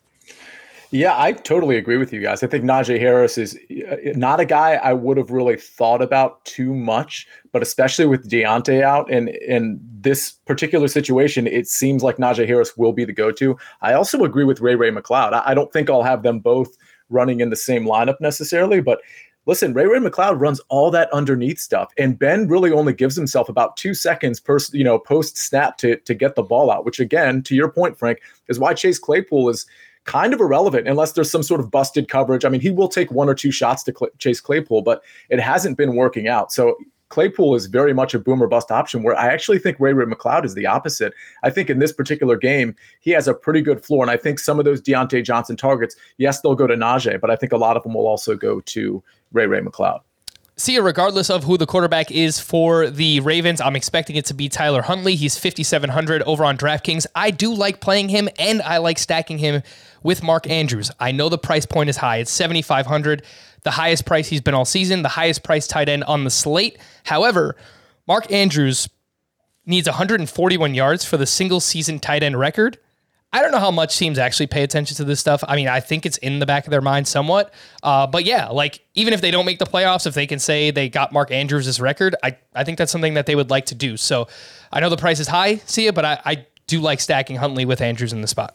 [0.90, 2.42] Yeah, I totally agree with you guys.
[2.42, 3.56] I think Najee Harris is
[3.88, 8.28] uh, not a guy I would have really thought about too much, but especially with
[8.28, 13.12] Diontae out and in this particular situation, it seems like Najee Harris will be the
[13.12, 13.56] go-to.
[13.82, 15.40] I also agree with Ray Ray McCloud.
[15.46, 16.76] I don't think I'll have them both
[17.08, 19.00] running in the same lineup necessarily, but
[19.46, 23.48] listen, Ray Ray McCloud runs all that underneath stuff, and Ben really only gives himself
[23.48, 26.84] about two seconds per you know post snap to to get the ball out.
[26.84, 29.66] Which again, to your point, Frank, is why Chase Claypool is
[30.04, 32.44] kind of irrelevant unless there's some sort of busted coverage.
[32.44, 35.38] I mean, he will take one or two shots to Cl- Chase Claypool, but it
[35.38, 36.52] hasn't been working out.
[36.52, 36.76] So
[37.12, 40.46] Claypool is very much a boomer bust option where I actually think Ray Ray McCloud
[40.46, 41.12] is the opposite.
[41.42, 44.02] I think in this particular game, he has a pretty good floor.
[44.02, 47.30] And I think some of those Diontae Johnson targets, yes, they'll go to Najee, but
[47.30, 50.00] I think a lot of them will also go to Ray Ray McCloud.
[50.56, 54.48] See, regardless of who the quarterback is for the Ravens, I'm expecting it to be
[54.50, 55.16] Tyler Huntley.
[55.16, 57.06] He's 5,700 over on DraftKings.
[57.14, 59.62] I do like playing him, and I like stacking him
[60.02, 60.90] with Mark Andrews.
[61.00, 62.18] I know the price point is high.
[62.18, 63.22] It's 7,500,
[63.62, 66.78] the highest price he's been all season, the highest price tight end on the slate.
[67.04, 67.56] However,
[68.06, 68.88] Mark Andrews
[69.64, 72.78] needs 141 yards for the single season tight end record.
[73.34, 75.42] I don't know how much teams actually pay attention to this stuff.
[75.48, 77.54] I mean, I think it's in the back of their mind somewhat.
[77.82, 80.70] Uh, but yeah, like even if they don't make the playoffs, if they can say
[80.70, 83.74] they got Mark Andrews' record, I, I think that's something that they would like to
[83.74, 83.96] do.
[83.96, 84.28] So
[84.70, 87.64] I know the price is high, see it, but I, I do like stacking Huntley
[87.64, 88.54] with Andrews in the spot.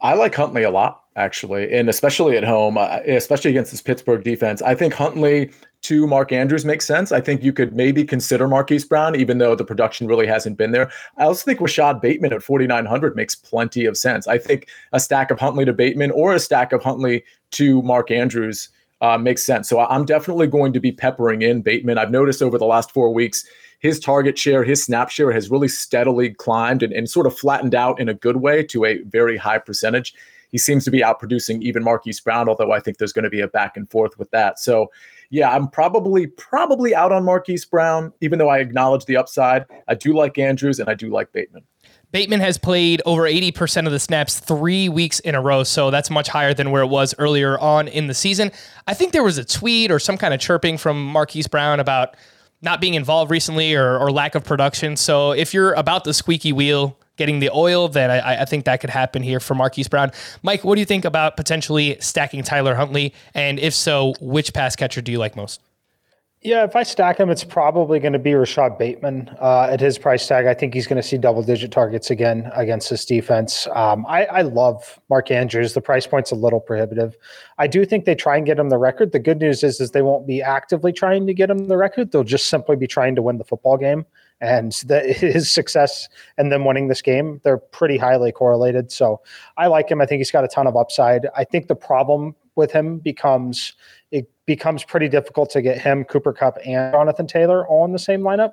[0.00, 4.24] I like Huntley a lot, actually, and especially at home, uh, especially against this Pittsburgh
[4.24, 4.62] defense.
[4.62, 5.50] I think Huntley
[5.82, 7.10] to Mark Andrews makes sense.
[7.10, 10.72] I think you could maybe consider Marquise Brown, even though the production really hasn't been
[10.72, 10.90] there.
[11.16, 14.26] I also think Rashod Bateman at 4,900 makes plenty of sense.
[14.26, 18.10] I think a stack of Huntley to Bateman or a stack of Huntley to Mark
[18.10, 18.68] Andrews
[19.00, 19.68] uh, makes sense.
[19.68, 21.98] So I'm definitely going to be peppering in Bateman.
[21.98, 23.44] I've noticed over the last four weeks,
[23.78, 27.74] his target share, his snap share has really steadily climbed and, and sort of flattened
[27.74, 30.14] out in a good way to a very high percentage.
[30.50, 33.40] He seems to be outproducing even Marquise Brown, although I think there's going to be
[33.40, 34.58] a back and forth with that.
[34.58, 34.90] So,
[35.30, 39.64] yeah, I'm probably probably out on Marquise Brown, even though I acknowledge the upside.
[39.88, 41.62] I do like Andrews and I do like Bateman.
[42.12, 46.10] Bateman has played over 80% of the snaps three weeks in a row, so that's
[46.10, 48.50] much higher than where it was earlier on in the season.
[48.88, 52.16] I think there was a tweet or some kind of chirping from Marquise Brown about
[52.62, 54.96] not being involved recently or, or lack of production.
[54.96, 58.80] So if you're about the squeaky wheel, getting the oil, then I, I, think that
[58.80, 60.10] could happen here for Marquise Brown.
[60.42, 63.12] Mike, what do you think about potentially stacking Tyler Huntley?
[63.34, 65.60] And if so, which pass catcher do you like most?
[66.40, 69.98] Yeah, if I stack him, it's probably going to be Rashod Bateman uh, at his
[69.98, 70.46] price tag.
[70.46, 73.66] I think he's going to see double digit targets again against this defense.
[73.74, 75.74] Um, I, I, love Mark Andrews.
[75.74, 77.14] The price point's a little prohibitive.
[77.58, 79.12] I do think they try and get him the record.
[79.12, 82.10] The good news is, is they won't be actively trying to get him the record.
[82.10, 84.06] They'll just simply be trying to win the football game.
[84.40, 88.90] And the, his success and them winning this game, they're pretty highly correlated.
[88.90, 89.20] So
[89.56, 90.00] I like him.
[90.00, 91.26] I think he's got a ton of upside.
[91.36, 93.74] I think the problem with him becomes
[94.10, 97.98] it becomes pretty difficult to get him, Cooper Kupp, and Jonathan Taylor all in the
[97.98, 98.52] same lineup.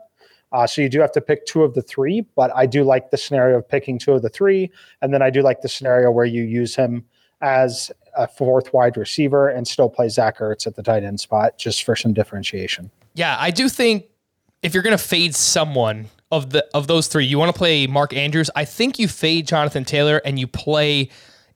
[0.52, 3.10] Uh, so you do have to pick two of the three, but I do like
[3.12, 4.72] the scenario of picking two of the three,
[5.02, 7.04] and then I do like the scenario where you use him
[7.42, 11.58] as a fourth wide receiver and still play Zach Ertz at the tight end spot
[11.58, 12.90] just for some differentiation.
[13.14, 14.06] Yeah, I do think
[14.62, 17.88] if you're going to fade someone of the of those three, you want to play
[17.88, 18.50] Mark Andrews.
[18.56, 21.10] I think you fade Jonathan Taylor and you play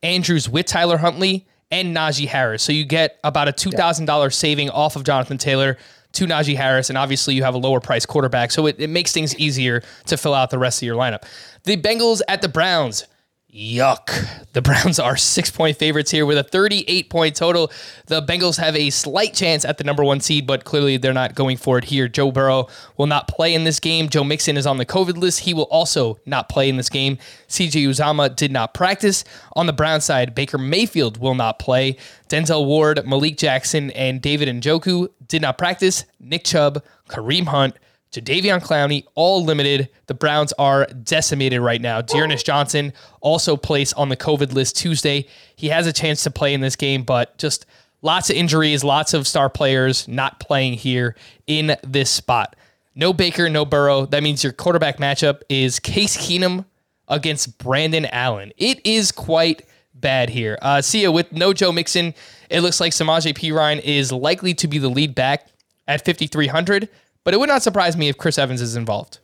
[0.04, 2.64] Andrews with Tyler Huntley and Najee Harris.
[2.64, 5.78] So you get about a $2,000 saving off of Jonathan Taylor
[6.14, 6.90] to Najee Harris.
[6.90, 8.52] And obviously, you have a lower price quarterback.
[8.52, 11.24] So it, it makes things easier to fill out the rest of your lineup.
[11.64, 13.06] The Bengals at the Browns.
[13.54, 14.10] Yuck.
[14.54, 17.70] The Browns are six point favorites here with a 38 point total.
[18.06, 21.36] The Bengals have a slight chance at the number one seed, but clearly they're not
[21.36, 22.08] going for it here.
[22.08, 24.08] Joe Burrow will not play in this game.
[24.08, 25.42] Joe Mixon is on the COVID list.
[25.42, 27.18] He will also not play in this game.
[27.50, 29.26] CJ Uzomah did not practice.
[29.54, 31.98] On the Brown side, Baker Mayfield will not play.
[32.30, 36.06] Denzel Ward, Malik Jackson, and David Njoku did not practice.
[36.22, 37.76] Nick Chubb, Kareem Hunt,
[38.12, 39.89] Jadeveon Clowney, all limited.
[40.08, 42.02] The Browns are decimated right now.
[42.02, 45.28] D'Ernest Johnson also placed on the COVID list Tuesday.
[45.56, 47.65] He has a chance to play in this game, but just
[48.02, 51.15] lots of injuries, lots of star players not playing here
[51.47, 52.56] in this spot.
[52.95, 54.06] No Baker, no Burrow.
[54.06, 56.65] That means your quarterback matchup is Case Keenum
[57.08, 58.52] against Brandon Allen.
[58.58, 60.58] It is quite bad here.
[60.62, 62.13] Uh, Sia with no Joe Mixon.
[62.50, 65.47] It looks like Samaje Perine is likely to be the lead back
[65.88, 66.89] at 5,300.
[67.24, 69.20] But it would not surprise me if Chris Evans is involved.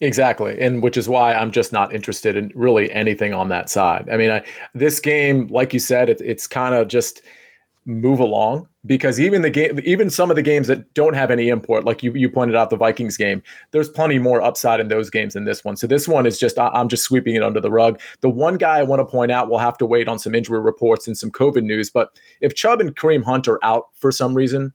[0.00, 4.08] Exactly, and which is why I'm just not interested in really anything on that side.
[4.10, 4.42] I mean, I,
[4.74, 7.22] this game, like you said, it, it's kind of just
[7.86, 11.50] move along because even the game even some of the games that don't have any
[11.50, 13.42] import like you you pointed out the Vikings game
[13.72, 16.58] there's plenty more upside in those games than this one so this one is just
[16.58, 19.50] I'm just sweeping it under the rug the one guy I want to point out
[19.50, 22.80] we'll have to wait on some injury reports and some covid news but if Chubb
[22.80, 24.72] and Kareem Hunt are out for some reason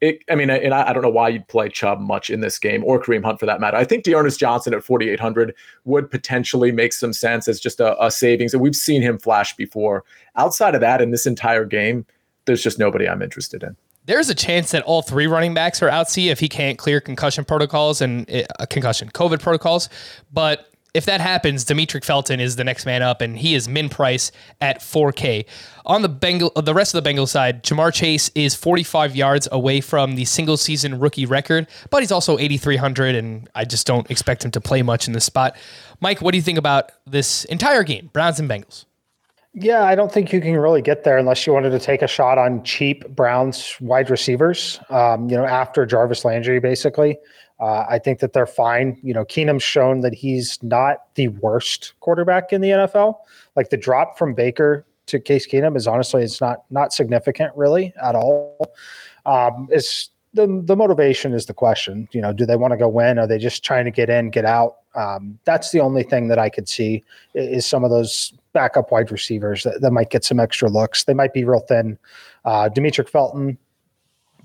[0.00, 2.58] it, I mean, and I, I, don't know why you'd play Chubb much in this
[2.58, 3.76] game or Kareem Hunt for that matter.
[3.76, 8.10] I think D'Ernest Johnson at 4,800 would potentially make some sense as just a, a
[8.10, 8.54] savings.
[8.54, 10.04] And we've seen him flash before.
[10.36, 12.06] Outside of that, in this entire game,
[12.44, 13.76] there's just nobody I'm interested in.
[14.06, 16.08] There's a chance that all three running backs are out.
[16.08, 19.88] See if he can't clear concussion protocols and uh, concussion COVID protocols.
[20.32, 23.88] But if that happens, Demetric Felton is the next man up, and he is min
[23.88, 25.46] price at 4K.
[25.86, 29.80] On the Bengal, the rest of the Bengal side, Ja'Marr Chase is 45 yards away
[29.80, 34.44] from the single season rookie record, but he's also 8,300, and I just don't expect
[34.44, 35.56] him to play much in this spot.
[36.00, 38.84] Mike, what do you think about this entire game, Browns and Bengals?
[39.54, 42.08] Yeah, I don't think you can really get there unless you wanted to take a
[42.08, 44.80] shot on cheap Browns wide receivers.
[44.90, 47.18] Um, you know, after Jarvis Landry, basically,
[47.60, 48.98] uh, I think that they're fine.
[49.02, 53.16] You know, Keenum's shown that he's not the worst quarterback in the NFL.
[53.56, 57.92] Like the drop from Baker to Case Keenum is honestly it's not not significant really
[58.02, 58.72] at all.
[59.26, 62.08] Um, it's the the motivation is the question.
[62.12, 63.18] You know, do they want to go win?
[63.18, 64.76] Are they just trying to get in, get out?
[64.94, 69.10] Um, that's the only thing that I could see is some of those backup wide
[69.10, 71.04] receivers that, that might get some extra looks.
[71.04, 71.98] They might be real thin.
[72.44, 73.58] Uh, Demetric Felton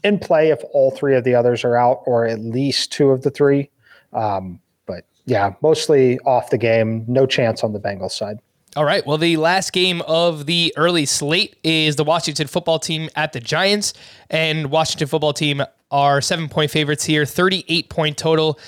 [0.03, 3.21] in play if all three of the others are out, or at least two of
[3.21, 3.69] the three.
[4.11, 7.05] Um, but yeah, mostly off the game.
[7.07, 8.39] No chance on the Bengals side.
[8.75, 9.05] All right.
[9.05, 13.39] Well, the last game of the early slate is the Washington football team at the
[13.39, 13.93] Giants.
[14.31, 15.61] And Washington football team
[15.91, 18.59] are seven point favorites here, 38 point total.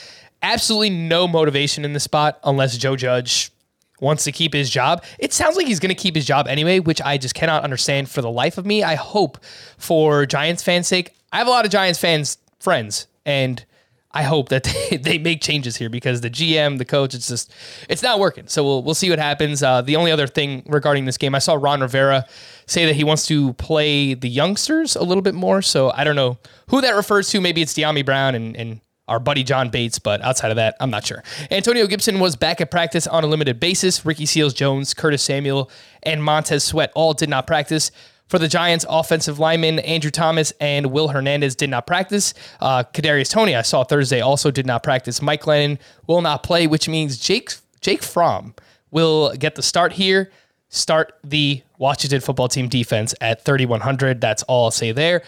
[0.43, 3.51] Absolutely no motivation in the spot unless Joe Judge
[3.99, 5.03] wants to keep his job.
[5.17, 8.09] It sounds like he's going to keep his job anyway, which I just cannot understand
[8.09, 8.83] for the life of me.
[8.83, 9.39] I hope
[9.77, 11.15] for Giants fans' sake.
[11.31, 13.63] I have a lot of Giants fans friends, and
[14.11, 17.53] I hope that they, they make changes here because the GM, the coach, it's just
[17.89, 18.47] it's not working.
[18.47, 19.61] So we'll we'll see what happens.
[19.61, 22.25] Uh, the only other thing regarding this game, I saw Ron Rivera
[22.65, 25.61] say that he wants to play the youngsters a little bit more.
[25.61, 26.37] So I don't know
[26.69, 27.41] who that refers to.
[27.41, 30.89] Maybe it's Dyami Brown and and our buddy John Bates, but outside of that, I'm
[30.89, 31.23] not sure.
[31.51, 34.03] Antonio Gibson was back at practice on a limited basis.
[34.03, 35.69] Ricky Seals Jones, Curtis Samuel,
[36.01, 37.91] and Montez Sweat all did not practice.
[38.27, 42.33] For the Giants, offensive linemen Andrew Thomas and Will Hernandez did not practice.
[42.59, 45.21] Uh, Kadarius Toney, I saw Thursday, also did not practice.
[45.21, 48.55] Mike Glennon will not play, which means Jake Jake Fromm
[48.89, 50.31] will get the start here.
[50.69, 54.19] Start the Washington football team defense at 3,100.
[54.19, 55.21] That's all I'll say there.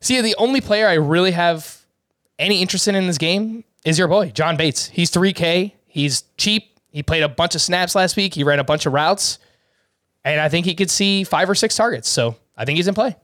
[0.00, 1.86] See, the only player I really have
[2.38, 4.88] any interest in in this game is your boy, John Bates.
[4.88, 5.72] He's 3K.
[5.86, 6.78] He's cheap.
[6.90, 8.34] He played a bunch of snaps last week.
[8.34, 9.38] He ran a bunch of routes.
[10.26, 12.08] And I think he could see five or six targets.
[12.08, 13.16] So I think he's in play.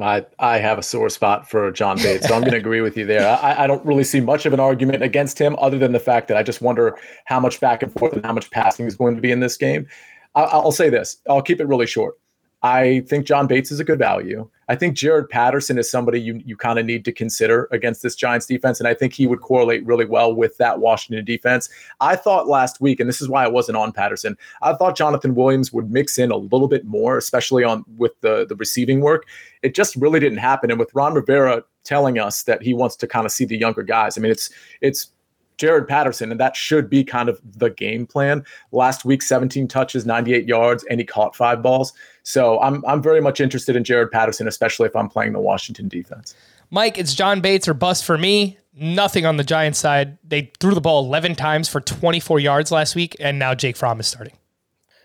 [0.00, 2.96] I, I have a sore spot for John Bates, so I'm going to agree with
[2.96, 3.38] you there.
[3.40, 6.26] I, I don't really see much of an argument against him, other than the fact
[6.26, 9.14] that I just wonder how much back and forth and how much passing is going
[9.14, 9.86] to be in this game.
[10.34, 12.18] I, I'll say this: I'll keep it really short.
[12.64, 14.48] I think John Bates is a good value.
[14.70, 18.16] I think Jaret Patterson is somebody you you kind of need to consider against this
[18.16, 21.68] Giants defense, and I think he would correlate really well with that Washington defense.
[22.00, 24.38] I thought last week, and this is why I wasn't on Patterson.
[24.62, 28.46] I thought Jonathan Williams would mix in a little bit more, especially on with the
[28.46, 29.26] the receiving work.
[29.62, 33.06] It just really didn't happen, and with Ron Rivera telling us that he wants to
[33.06, 34.48] kind of see the younger guys, I mean, it's
[34.80, 35.10] it's
[35.58, 38.44] Jaret Patterson, and that should be kind of the game plan.
[38.72, 41.92] Last week, 17 touches, 98 yards, and he caught five balls.
[42.22, 45.88] So I'm I'm very much interested in Jaret Patterson, especially if I'm playing the Washington
[45.88, 46.34] defense.
[46.70, 48.58] Mike, it's John Bates or bust for me.
[48.76, 50.18] Nothing on the Giants side.
[50.26, 54.00] They threw the ball 11 times for 24 yards last week, and now Jake Fromm
[54.00, 54.36] is starting.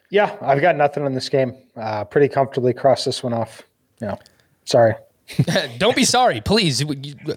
[0.10, 1.56] Yeah, I've got nothing on this game.
[1.76, 3.62] Uh, pretty comfortably cross this one off.
[4.02, 4.16] Yeah,
[4.66, 4.96] sorry.
[5.78, 6.84] Don't be sorry, please.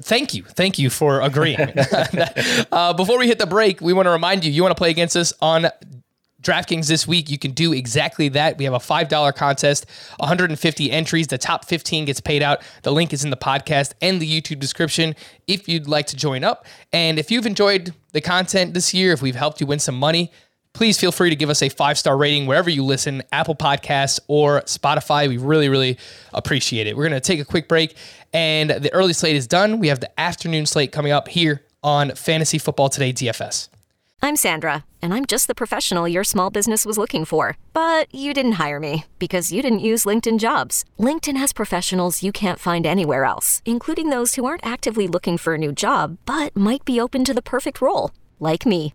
[0.01, 0.45] Thank you.
[0.45, 1.59] Thank you for agreeing.
[2.73, 4.91] uh, before we hit the break, we want to remind you you want to play
[4.91, 5.69] against us on
[6.43, 8.59] DraftKings this week, you can do exactly that.
[8.59, 9.87] We have a $5 contest,
[10.19, 11.29] 150 entries.
[11.29, 12.63] The top 15 gets paid out.
[12.83, 15.15] The link is in the podcast and the YouTube description
[15.47, 16.67] if you'd like to join up.
[16.93, 20.33] And if you've enjoyed the content this year, if we've helped you win some money,
[20.73, 24.21] please feel free to give us a five star rating wherever you listen, Apple Podcasts
[24.29, 25.29] or Spotify.
[25.29, 25.99] We really, really
[26.33, 26.97] appreciate it.
[26.97, 27.97] We're going to take a quick break,
[28.33, 29.79] and the early slate is done.
[29.79, 33.69] We have the afternoon slate coming up here on Fantasy Football Today DFS.
[34.25, 37.59] I'm Sandra, and I'm just the professional your small business was looking for.
[37.73, 40.85] But you didn't hire me because you didn't use LinkedIn jobs.
[40.99, 45.55] LinkedIn has professionals you can't find anywhere else, including those who aren't actively looking for
[45.55, 48.95] a new job but might be open to the perfect role like me.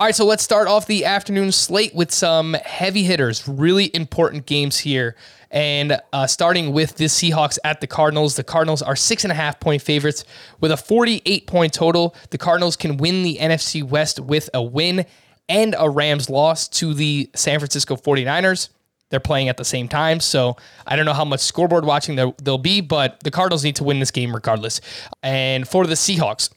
[0.00, 4.46] All right, so let's start off the afternoon slate with some heavy hitters, really important
[4.46, 5.14] games here.
[5.50, 9.34] And uh, starting with the Seahawks at the Cardinals, the Cardinals are six and a
[9.34, 10.24] half point favorites
[10.58, 12.14] with a 48 point total.
[12.30, 15.04] The Cardinals can win the NFC West with a win
[15.50, 18.70] and a Rams loss to the San Francisco 49ers.
[19.10, 20.20] They're playing at the same time.
[20.20, 20.56] So
[20.86, 23.84] I don't know how much scoreboard watching there, will be, but the Cardinals need to
[23.84, 24.80] win this game regardless.
[25.22, 26.50] And for the Seahawks,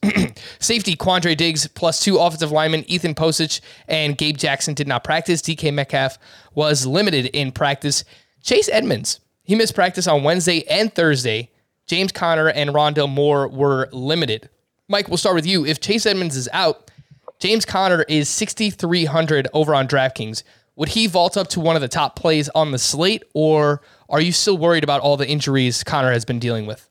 [0.59, 5.41] safety Quandre Diggs plus two offensive linemen, Ethan Pocic and Gabe Jackson did not practice.
[5.41, 6.17] DK Metcalf
[6.53, 8.03] was limited in practice.
[8.41, 11.49] Chase Edmonds, he missed practice on Wednesday and Thursday.
[11.87, 14.49] James Conner and Rondale Moore were limited.
[14.87, 15.65] Mike, we'll start with you.
[15.65, 16.91] If Chase Edmonds is out,
[17.39, 20.43] James Conner is 6,300 over on DraftKings
[20.75, 24.21] would he vault up to one of the top plays on the slate, or are
[24.21, 26.89] you still worried about all the injuries Conner has been dealing with?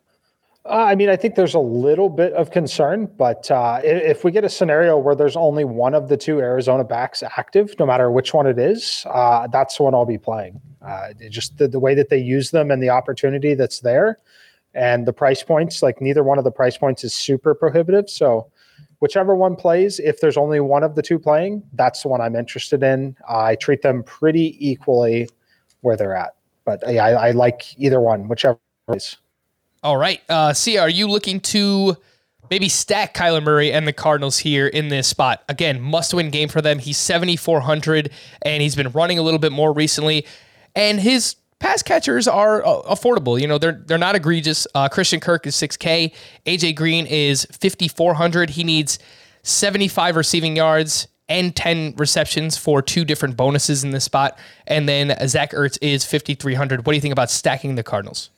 [0.64, 4.30] Uh, I mean, I think there's a little bit of concern, but uh, if we
[4.30, 8.12] get a scenario where there's only one of the two Arizona backs active, no matter
[8.12, 10.60] which one it is, uh, that's the one I'll be playing.
[10.80, 14.18] Uh, just the, the way that they use them and the opportunity that's there,
[14.72, 18.08] and the price points, like neither one of the price points is super prohibitive.
[18.08, 18.46] So
[19.02, 22.36] whichever one plays, if there's only one of the two playing, that's the one I'm
[22.36, 23.16] interested in.
[23.28, 25.28] I treat them pretty equally
[25.80, 29.16] where they're at, but yeah, I, I like either one, whichever plays.
[29.82, 30.20] All right.
[30.28, 31.96] Uh, see, are you looking to
[32.48, 35.42] maybe stack Kyler Murray and the Cardinals here in this spot?
[35.48, 36.78] Again, must win game for them.
[36.78, 38.08] He's 7,400
[38.42, 40.24] and he's been running a little bit more recently.
[40.76, 43.40] And his pass catchers are uh, affordable.
[43.40, 44.66] You know, they're they're not egregious.
[44.74, 46.12] Uh, Christian Kirk is 6K.
[46.44, 48.50] AJ Green is 5,400.
[48.50, 48.98] He needs
[49.42, 54.38] 75 receiving yards and 10 receptions for two different bonuses in this spot.
[54.66, 56.84] And then Zach Ertz is 5,300.
[56.84, 58.28] What do you think about stacking the Cardinals?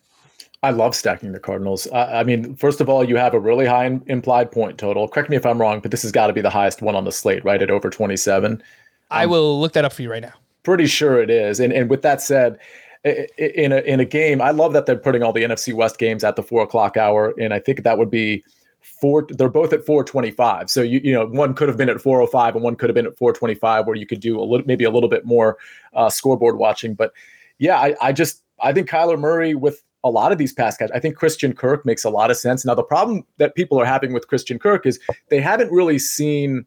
[0.62, 1.86] I love stacking the Cardinals.
[1.88, 5.08] Uh, I mean, first of all, you have a really high implied point total.
[5.08, 7.04] Correct me if I'm wrong, but this has got to be the highest one on
[7.04, 7.60] the slate, right?
[7.60, 8.52] At over 27.
[8.52, 8.62] Um,
[9.10, 10.32] I will look that up for you right now.
[10.62, 11.60] Pretty sure it is.
[11.60, 12.58] And and with that said,
[13.05, 14.40] in a in a game.
[14.40, 17.34] I love that they're putting all the NFC West games at the four o'clock hour,
[17.38, 18.42] and I think that would be
[18.80, 19.26] four.
[19.28, 20.70] They're both at four twenty five.
[20.70, 22.88] So you you know one could have been at four oh five, and one could
[22.88, 25.09] have been at four twenty five, where you could do a little maybe a little
[25.09, 25.59] bit more
[25.92, 26.94] uh, scoreboard watching.
[26.94, 27.12] But
[27.59, 30.90] yeah, I, I just I think Kyler Murray with a lot of these pass catch.
[30.94, 32.64] I think Christian Kirk makes a lot of sense.
[32.64, 34.98] Now the problem that people are having with Christian Kirk is
[35.28, 36.64] they haven't really seen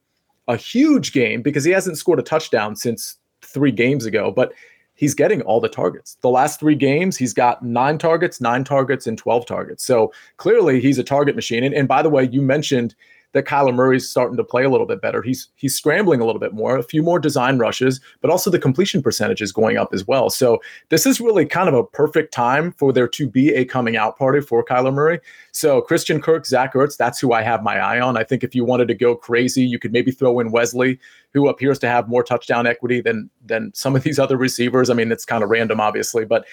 [0.47, 4.53] a huge game because he hasn't scored a touchdown since three games ago, but
[4.97, 6.17] he's getting all the targets.
[6.21, 9.85] The last three games, he's got nine targets, nine targets, and 12 targets.
[9.85, 11.63] So clearly he's a target machine.
[11.63, 12.95] And, and by the way, you mentioned
[13.33, 15.21] that Kyler Murray's starting to play a little bit better.
[15.21, 18.59] He's he's scrambling a little bit more, a few more design rushes, but also the
[18.59, 20.29] completion percentage is going up as well.
[20.29, 20.59] So
[20.89, 24.17] this is really kind of a perfect time for there to be a coming out
[24.17, 25.19] party for Kyler Murray.
[25.51, 28.17] So Christian Kirk, Zach Ertz, that's who I have my eye on.
[28.17, 30.99] I think if you wanted to go crazy, you could maybe throw in Wesley,
[31.33, 34.89] who appears to have more touchdown equity than than some of these other receivers.
[34.89, 36.45] I mean, it's kind of random, obviously, but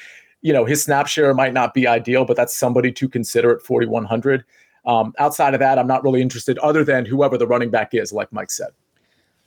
[0.43, 3.63] you know his snap share might not be ideal, but that's somebody to consider at
[3.63, 4.45] 4100.
[4.87, 8.13] Um, outside of that, I'm not really interested, other than whoever the running back is,
[8.13, 8.69] like Mike said.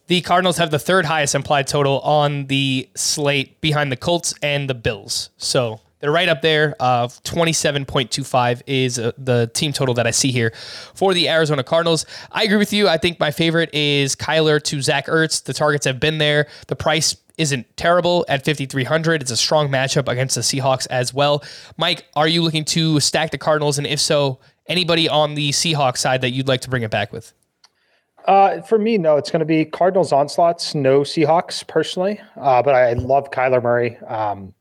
[0.08, 4.70] The Cardinals have the third highest implied total on the slate behind the Colts and
[4.70, 5.30] the Bills.
[5.36, 6.76] So they're right up there.
[6.80, 10.54] Uh, 27.25 is uh, the team total that I see here
[10.94, 12.06] for the Arizona Cardinals.
[12.32, 12.88] I agree with you.
[12.88, 15.44] I think my favorite is Kyler to Zach Ertz.
[15.44, 16.48] The targets have been there.
[16.68, 19.22] The price isn't terrible at 5,300.
[19.22, 21.44] It's a strong matchup against the Seahawks as well.
[21.78, 23.78] Mike, are you looking to stack the Cardinals?
[23.78, 27.12] And if so, Anybody on the Seahawks side that you'd like to bring it back
[27.14, 27.34] with?
[28.26, 29.16] Uh, for me, no.
[29.16, 32.20] It's going to be Cardinals onslaughts, no Seahawks personally.
[32.36, 33.98] Uh, but I love Kyler Murray.
[34.08, 34.54] Um,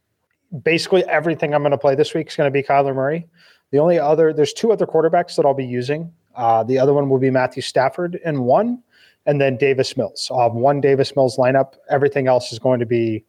[0.63, 3.27] basically, everything I'm going to play this week is going to be Kyler Murray.
[3.73, 6.13] The only other, there's two other quarterbacks that I'll be using.
[6.37, 8.83] Uh, the other one will be Matthew Stafford in one,
[9.25, 10.29] and then Davis Mills.
[10.31, 11.75] I'll have one Davis Mills lineup.
[11.91, 13.25] Everything else is going to be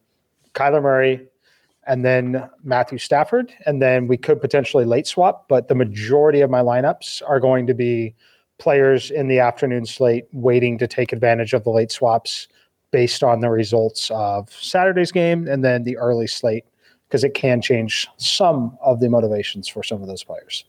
[0.54, 1.26] Kyler Murray,
[1.88, 6.50] and then Matthew Stafford, and then we could potentially late swap, but the majority of
[6.50, 8.14] my lineups are going to be
[8.58, 12.46] players in the afternoon slate waiting to take advantage of the late swaps
[12.90, 16.64] based on the results of Saturday's game and then the early slate
[17.08, 20.64] because it can change some of the motivations for some of those players.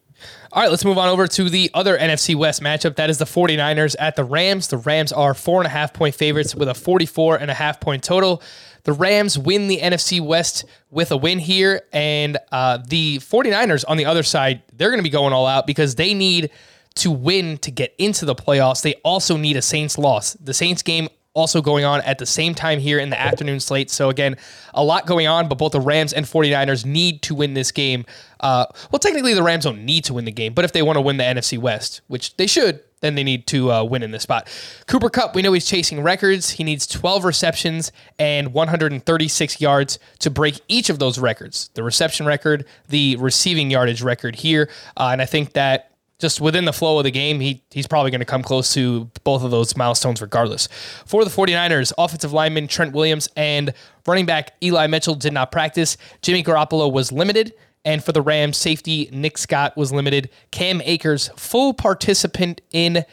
[0.51, 2.95] All right, let's move on over to the other NFC West matchup.
[2.95, 4.67] That is the 49ers at the Rams.
[4.67, 7.79] The Rams are four and a half point favorites with a 44 and a half
[7.79, 8.41] point total.
[8.89, 11.83] The Rams win the NFC West with a win here.
[11.93, 15.67] And uh, the 49ers on the other side, they're going to be going all out
[15.67, 16.49] because they need
[16.95, 18.81] to win to get into the playoffs.
[18.81, 20.33] They also need a Saints loss.
[20.33, 23.91] The Saints game also going on at the same time here in the afternoon slate.
[23.91, 24.37] So, again,
[24.73, 28.07] a lot going on, but both the Rams and 49ers need to win this game.
[28.39, 30.97] Uh, well, technically, the Rams don't need to win the game, but if they want
[30.97, 34.11] to win the NFC West, which they should, then they need to uh, win in
[34.11, 34.47] this spot.
[34.87, 36.51] Cooper Kupp, we know he's chasing records.
[36.51, 42.25] He needs 12 receptions and 136 yards to break each of those records the reception
[42.25, 44.69] record, the receiving yardage record here.
[44.97, 48.11] Uh, and I think that just within the flow of the game, he he's probably
[48.11, 50.67] going to come close to both of those milestones regardless.
[51.05, 53.73] For the 49ers, offensive lineman Trent Williams and
[54.05, 55.97] running back Eli Mitchell did not practice.
[56.21, 57.53] Jimmy Garoppolo was limited.
[57.89, 60.29] And for the Rams, safety Nick Scott was limited.
[60.51, 63.03] Cam Akers, full participant in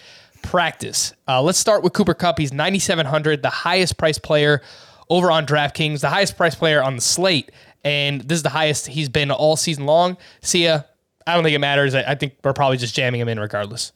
[0.42, 1.14] practice.
[1.26, 2.38] Uh, let's start with Cooper Kupp.
[2.38, 4.60] He's 9,700, the highest priced player
[5.08, 7.52] over on DraftKings, the highest priced player on the slate.
[7.84, 10.18] And this is the highest he's been all season long.
[10.42, 10.84] Sia.
[11.26, 11.94] I don't think it matters.
[11.94, 13.92] I, I think we're probably just jamming him in regardless.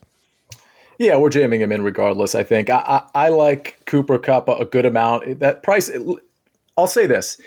[0.99, 2.35] Yeah, we're jamming him in regardless.
[2.35, 5.41] I think I, I, I like Cooper Kupp a, a, good amount.
[5.41, 5.91] That price,
[6.78, 7.39] I'll say this: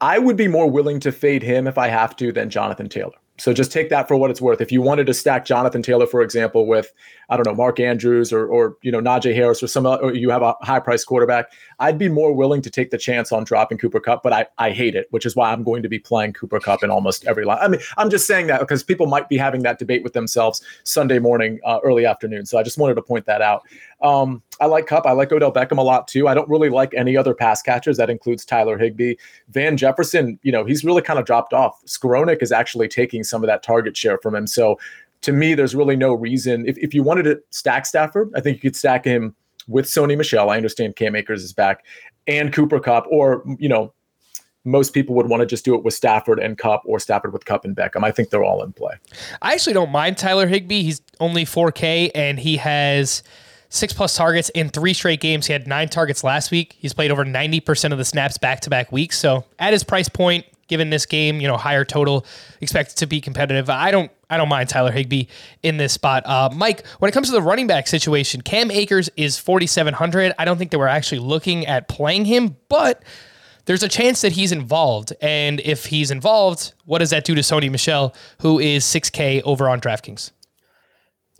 [0.00, 3.12] I would be more willing to fade him if I have to than Jonathan Taylor.
[3.40, 4.60] So just take that for what it's worth.
[4.60, 6.92] If you wanted to stack Jonathan Taylor, for example, with
[7.30, 10.28] I don't know Mark Andrews or or you know Najee Harris or some or you
[10.28, 11.50] have a high price quarterback,
[11.80, 14.70] I'd be more willing to take the chance on dropping Cooper Kupp, But I I
[14.70, 17.44] hate it, which is why I'm going to be playing Cooper Kupp in almost every
[17.44, 17.58] line.
[17.60, 20.62] I mean, I'm just saying that because people might be having that debate with themselves
[20.84, 22.46] Sunday morning, uh, early afternoon.
[22.46, 23.62] So I just wanted to point that out.
[24.02, 25.06] Um, I like Kupp.
[25.06, 26.28] I like Odell Beckham a lot too.
[26.28, 27.96] I don't really like any other pass catchers.
[27.96, 29.14] That includes Tyler Higbee.
[29.48, 31.82] Van Jefferson, you know, he's really kind of dropped off.
[31.86, 34.46] Skowronek is actually taking some of that target share from him.
[34.46, 34.78] So
[35.22, 36.66] to me, there's really no reason.
[36.66, 39.34] If, if you wanted to stack Stafford, I think you could stack him
[39.70, 40.50] with Sony Michel.
[40.50, 41.84] I understand Cam Akers is back
[42.26, 43.92] and Cooper Kupp, or, you know,
[44.64, 47.44] most people would want to just do it with Stafford and Kupp or Stafford with
[47.46, 48.04] Kupp and Beckham.
[48.04, 48.92] I think they're all in play.
[49.40, 50.82] I actually don't mind Tyler Higbee.
[50.82, 53.22] He's only 4K and he has
[53.70, 55.46] six plus targets in three straight games.
[55.46, 56.76] He had nine targets last week.
[56.78, 59.18] He's played over 90% of the snaps back to back weeks.
[59.18, 62.24] So at his price point, given this game, you know, higher total,
[62.62, 63.68] expected to be competitive.
[63.68, 65.26] I don't I don't mind Tyler Higbee
[65.62, 66.24] in this spot.
[66.24, 70.32] Uh, Mike, when it comes to the running back situation, Cam Akers is 4,700.
[70.38, 73.02] I don't think they we're actually looking at playing him, but
[73.66, 75.12] there's a chance that he's involved.
[75.20, 79.68] And if he's involved, what does that do to Sony Michel, who is 6K over
[79.68, 80.30] on DraftKings?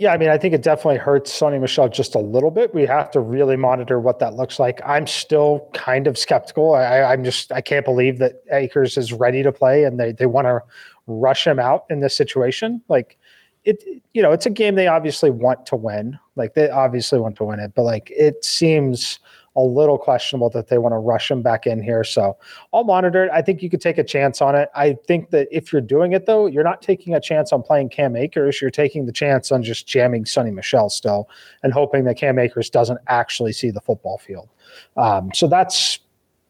[0.00, 2.72] Yeah, I mean, I think it definitely hurts Sony Michel just a little bit.
[2.72, 4.80] We have to really monitor what that looks like.
[4.82, 6.74] I'm still kind of skeptical.
[6.74, 10.24] I, I'm just, I can't believe that Akers is ready to play and they, they
[10.24, 10.62] want to
[11.06, 12.80] rush him out in this situation.
[12.88, 13.18] Like,
[13.66, 13.84] it,
[14.14, 16.18] you know, it's a game they obviously want to win.
[16.34, 19.18] Like, they obviously want to win it, but like, it seems
[19.56, 22.04] a little questionable that they want to rush him back in here.
[22.04, 22.36] So
[22.72, 23.30] I'll monitor it.
[23.32, 24.68] I think you could take a chance on it.
[24.74, 27.88] I think that if you're doing it though, you're not taking a chance on playing
[27.88, 28.60] Cam Akers.
[28.60, 31.28] You're taking the chance on just jamming Sony Michel still
[31.62, 34.48] and hoping that Cam Akers doesn't actually see the football field.
[34.96, 35.98] Um, so that's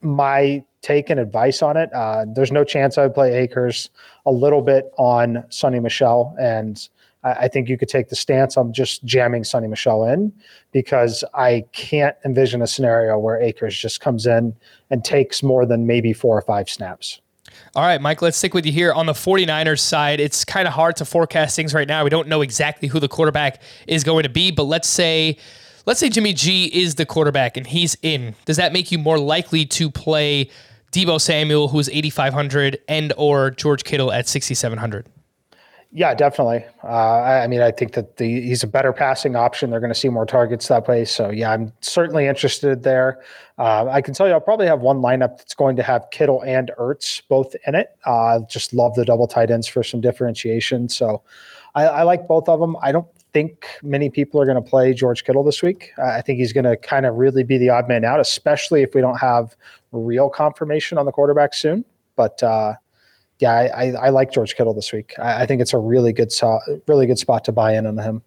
[0.03, 1.93] my take and advice on it.
[1.93, 3.91] Uh, there's no chance I would play Akers
[4.27, 6.89] a little bit on Sony Michel and
[7.23, 10.33] I think you could take the stance on just jamming Sony Michel in
[10.73, 14.57] because I can't envision a scenario where Akers just comes in
[14.89, 17.21] and takes more than maybe four or five snaps.
[17.77, 20.19] All right, Mike, let's stick with you here on the 49ers side.
[20.19, 22.05] It's kind of hard to forecast things right now.
[22.05, 25.37] We don't know exactly who the quarterback is going to be, but let's say
[25.87, 28.35] let's say Jimmy G is the quarterback and he's in.
[28.47, 30.49] Does that make you more likely to play
[30.93, 35.07] Deebo Samuel who's 8500 and or George Kittle at 6700?
[35.93, 36.65] Yeah, definitely.
[36.85, 39.71] Uh, I, mean, I think that the, he's a better passing option.
[39.71, 41.05] They're going to see more targets that way.
[41.05, 43.21] So, yeah, I'm certainly interested there.
[43.59, 46.43] Uh, I can tell you, I'll probably have one lineup that's going to have Kittle
[46.43, 47.97] and Ertz both in it.
[48.05, 50.89] Uh, just love the double tight ends for some differentiation.
[50.89, 51.23] So,
[51.75, 52.77] I, I like both of them.
[52.83, 55.91] I don't think many people are going to play George Kittle this week.
[55.99, 58.95] I think he's going to kind of really be the odd man out, especially if
[58.95, 59.57] we don't have
[59.93, 61.85] real confirmation on the quarterback soon.
[62.17, 62.75] But uh,
[63.41, 65.15] yeah, I, I, I, like George Kittle this week.
[65.19, 67.97] I, I think it's a really good, so, really good spot to buy in on
[67.99, 68.23] him.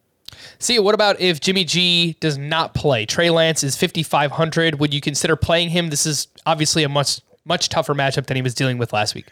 [0.60, 3.06] See, what about if Jimmy G does not play?
[3.06, 4.80] Trey Lance is 5,500.
[4.80, 5.90] Would you consider playing him?
[5.90, 9.26] This is obviously a much, much tougher matchup than he was dealing with last week.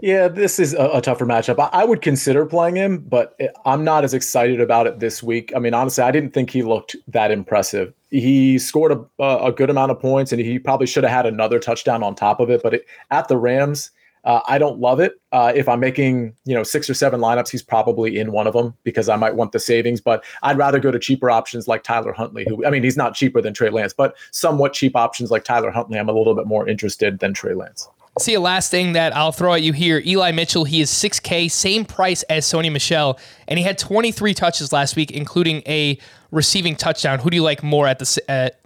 [0.00, 1.58] Yeah, this is a, a tougher matchup.
[1.60, 5.52] I, I, would consider playing him, but I'm not as excited about it this week.
[5.54, 7.92] I mean, honestly, I didn't think he looked that impressive.
[8.10, 11.60] He scored a, a good amount of points, and he probably should have had another
[11.60, 12.62] touchdown on top of it.
[12.62, 13.90] But it, at the Rams,
[14.24, 15.20] uh, I don't love it.
[15.32, 18.52] Uh, if I'm making, you know, six or seven lineups, he's probably in one of
[18.52, 20.00] them because I might want the savings.
[20.00, 23.14] But I'd rather go to cheaper options like Tyler Huntley, who I mean, he's not
[23.14, 25.98] cheaper than Trey Lance, but somewhat cheap options like Tyler Huntley.
[25.98, 27.88] I'm a little bit more interested than Trey Lance.
[28.18, 31.50] See, a last thing that I'll throw at you here Eli Mitchell, he is 6K,
[31.50, 33.18] same price as Sony Michel,
[33.48, 35.98] and he had 23 touches last week, including a
[36.30, 37.20] receiving touchdown.
[37.20, 38.60] Who do you like more at the at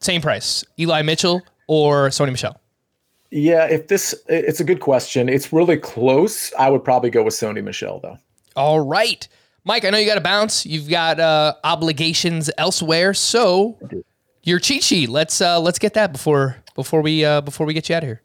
[0.00, 2.61] same price, Eli Mitchell or Sony Michel?
[3.34, 5.30] Yeah, if this, it's a good question.
[5.30, 6.52] It's really close.
[6.58, 8.18] I would probably go with Sony Michel though.
[8.56, 9.26] All right.
[9.64, 10.66] Mike, I know you got to bounce.
[10.66, 13.14] You've got uh, obligations elsewhere.
[13.14, 13.78] So
[14.42, 15.08] your cheat sheet.
[15.08, 18.08] Let's uh, let's get that before before we uh, before we get you out of
[18.08, 18.22] here.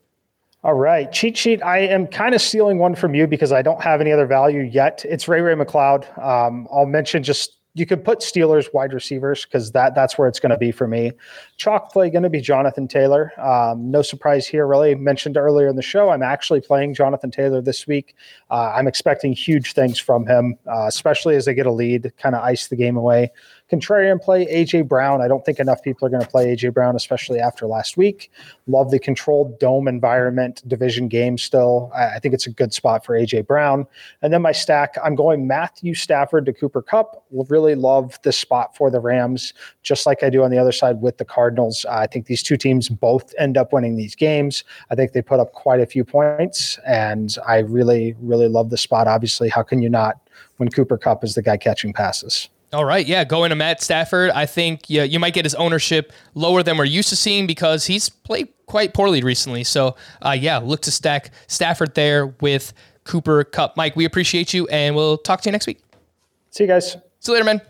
[0.64, 1.64] All right, cheat sheet.
[1.64, 4.62] I am kind of stealing one from you because I don't have any other value
[4.62, 5.05] yet.
[5.08, 6.18] It's Ray Ray McCloud.
[6.22, 10.39] Um, I'll mention just you could put Steelers wide receivers because that that's where it's
[10.39, 11.11] going to be for me.
[11.57, 13.32] Chalk play going to be Jonathan Taylor.
[13.39, 14.95] Um, no surprise here, really.
[14.95, 18.15] Mentioned earlier in the show, I'm actually playing Jonathan Taylor this week.
[18.49, 22.34] Uh, I'm expecting huge things from him, uh, especially as they get a lead, kind
[22.34, 23.32] of ice the game away.
[23.72, 25.22] Contrarian play AJ Brown.
[25.22, 28.32] I don't think enough people are going to play AJ Brown, especially after last week.
[28.65, 31.91] Love the controlled dome environment division game still.
[31.93, 33.86] I, think it's a good spot for AJ Brown.
[34.22, 37.26] And then my stack, I'm going Matthew Stafford to Cooper Kupp.
[37.32, 39.53] Really love this spot for the Rams,
[39.84, 41.86] just like I do on the other side with the Cardinals.
[41.89, 44.63] I think these two teams both end up winning these games.
[44.89, 48.78] I think they put up quite a few points, and I really, really love the
[48.78, 49.07] spot.
[49.07, 50.20] Obviously, how can you not
[50.55, 52.49] when Cooper Kupp is the guy catching passes?
[52.74, 54.30] All right, yeah, going to Matt Stafford.
[54.32, 57.86] I think yeah, you might get his ownership lower than we're used to seeing because
[57.86, 59.63] he's played quite poorly recently.
[59.63, 62.74] So, uh, yeah, look to stack Stafford there with
[63.05, 63.78] Cooper Kupp.
[63.78, 65.80] Mike, we appreciate you, and we'll talk to you next week.
[66.51, 66.97] See you guys.
[67.20, 67.61] See you later, man.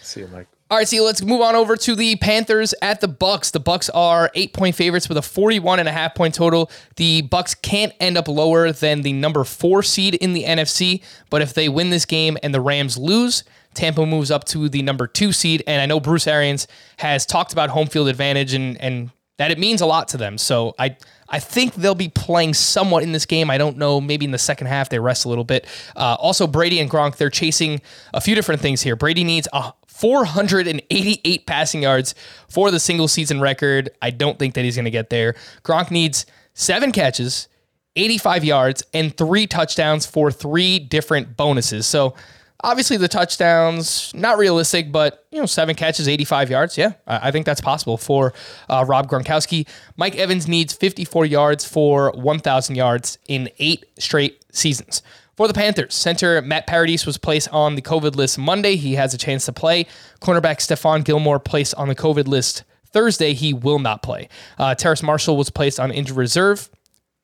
[0.00, 0.46] See you, Mike.
[0.68, 3.52] All right, see, let's move on over to the Panthers at the Bucks.
[3.52, 6.72] The Bucks are eight point favorites with a 41 and a half point total.
[6.96, 11.40] The Bucks can't end up lower than the number four seed in the NFC, but
[11.40, 13.44] if they win this game and the Rams lose,
[13.76, 15.62] Tampa moves up to the number two seed.
[15.66, 16.66] And I know Bruce Arians
[16.98, 20.38] has talked about home field advantage and, and that it means a lot to them.
[20.38, 20.96] So I
[21.28, 23.50] I think they'll be playing somewhat in this game.
[23.50, 24.00] I don't know.
[24.00, 25.66] Maybe in the second half they rest a little bit.
[25.96, 27.80] Uh, also, Brady and Gronk they're chasing
[28.14, 28.96] a few different things here.
[28.96, 32.14] Brady needs a 488 passing yards
[32.48, 33.90] for the single season record.
[34.02, 35.34] I don't think that he's going to get there.
[35.64, 37.48] Gronk needs seven catches,
[37.96, 41.86] 85 yards, and three touchdowns for three different bonuses.
[41.86, 42.14] So
[42.62, 46.78] Obviously, the touchdowns not realistic, but you know, seven catches, 85 yards.
[46.78, 48.32] Yeah, I, think that's possible for
[48.68, 49.68] uh, Rob Gronkowski.
[49.96, 55.02] Mike Evans needs 54 yards for 1,000 yards in eight straight seasons.
[55.36, 58.76] For the Panthers, center Matt Paradis was placed on the COVID list Monday.
[58.76, 59.84] He has a chance to play.
[60.22, 63.34] Cornerback Stephon Gilmore placed on the COVID list Thursday.
[63.34, 64.30] He will not play.
[64.58, 66.70] Uh, Terrace Marshall was placed on injured reserve.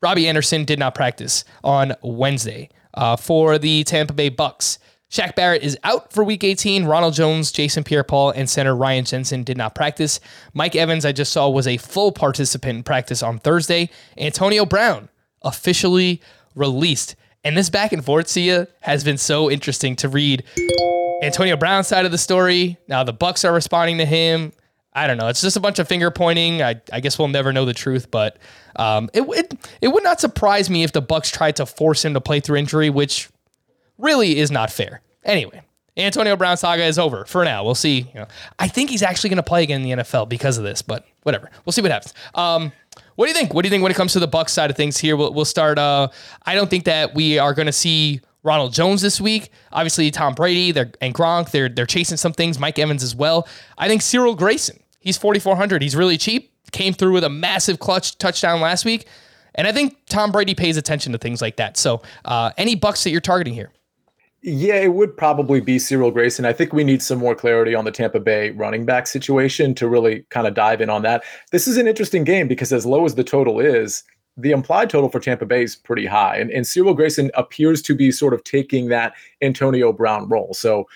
[0.02, 2.68] Robbie Anderson did not practice on Wednesday.
[2.94, 4.78] Uh, for the Tampa Bay Bucks,
[5.12, 6.86] Shaq Barrett is out for week 18.
[6.86, 10.20] Ronald Jones, Jason Pierre Paul, and center Ryan Jensen did not practice.
[10.54, 13.90] Mike Evans, I just saw, was a full participant in practice on Thursday.
[14.16, 15.10] Antonio Brown
[15.42, 16.22] officially
[16.54, 17.14] released.
[17.44, 20.44] And this back and forth, Sia, has been so interesting to read.
[21.22, 22.78] Antonio Brown's side of the story.
[22.88, 24.54] Now the Bucks are responding to him.
[24.94, 25.28] I don't know.
[25.28, 26.62] It's just a bunch of finger pointing.
[26.62, 28.38] I, I guess we'll never know the truth, but
[28.76, 32.12] um, it, it it would not surprise me if the Bucks tried to force him
[32.14, 33.30] to play through injury, which
[34.02, 35.00] really is not fair.
[35.24, 35.62] Anyway,
[35.96, 37.64] Antonio Brown saga is over for now.
[37.64, 38.00] We'll see.
[38.00, 38.26] You know,
[38.58, 41.06] I think he's actually going to play again in the NFL because of this, but
[41.22, 41.50] whatever.
[41.64, 42.14] We'll see what happens.
[42.34, 42.72] Um,
[43.16, 43.54] what do you think?
[43.54, 45.16] What do you think when it comes to the Bucks side of things here?
[45.16, 45.78] We'll, we'll start.
[45.78, 46.08] Uh,
[46.44, 49.50] I don't think that we are going to see Ronald Jones this week.
[49.70, 52.58] Obviously, Tom Brady and Gronk, they're they're chasing some things.
[52.58, 53.46] Mike Evans as well.
[53.76, 55.82] I think Cyril Grayson, he's 4,400.
[55.82, 56.52] He's really cheap.
[56.72, 59.06] Came through with a massive clutch touchdown last week.
[59.54, 61.76] And I think Tom Brady pays attention to things like that.
[61.76, 63.70] So, uh, any Bucks that you're targeting here?
[64.44, 66.44] Yeah, it would probably be Cyril Grayson.
[66.44, 69.86] I think we need some more clarity on the Tampa Bay running back situation to
[69.86, 71.22] really kind of dive in on that.
[71.52, 74.02] This is an interesting game because as low as the total is,
[74.36, 76.38] the implied total for Tampa Bay is pretty high.
[76.38, 79.12] And, and Cyril Grayson appears to be sort of taking that
[79.42, 80.54] Antonio Brown role.
[80.54, 80.88] So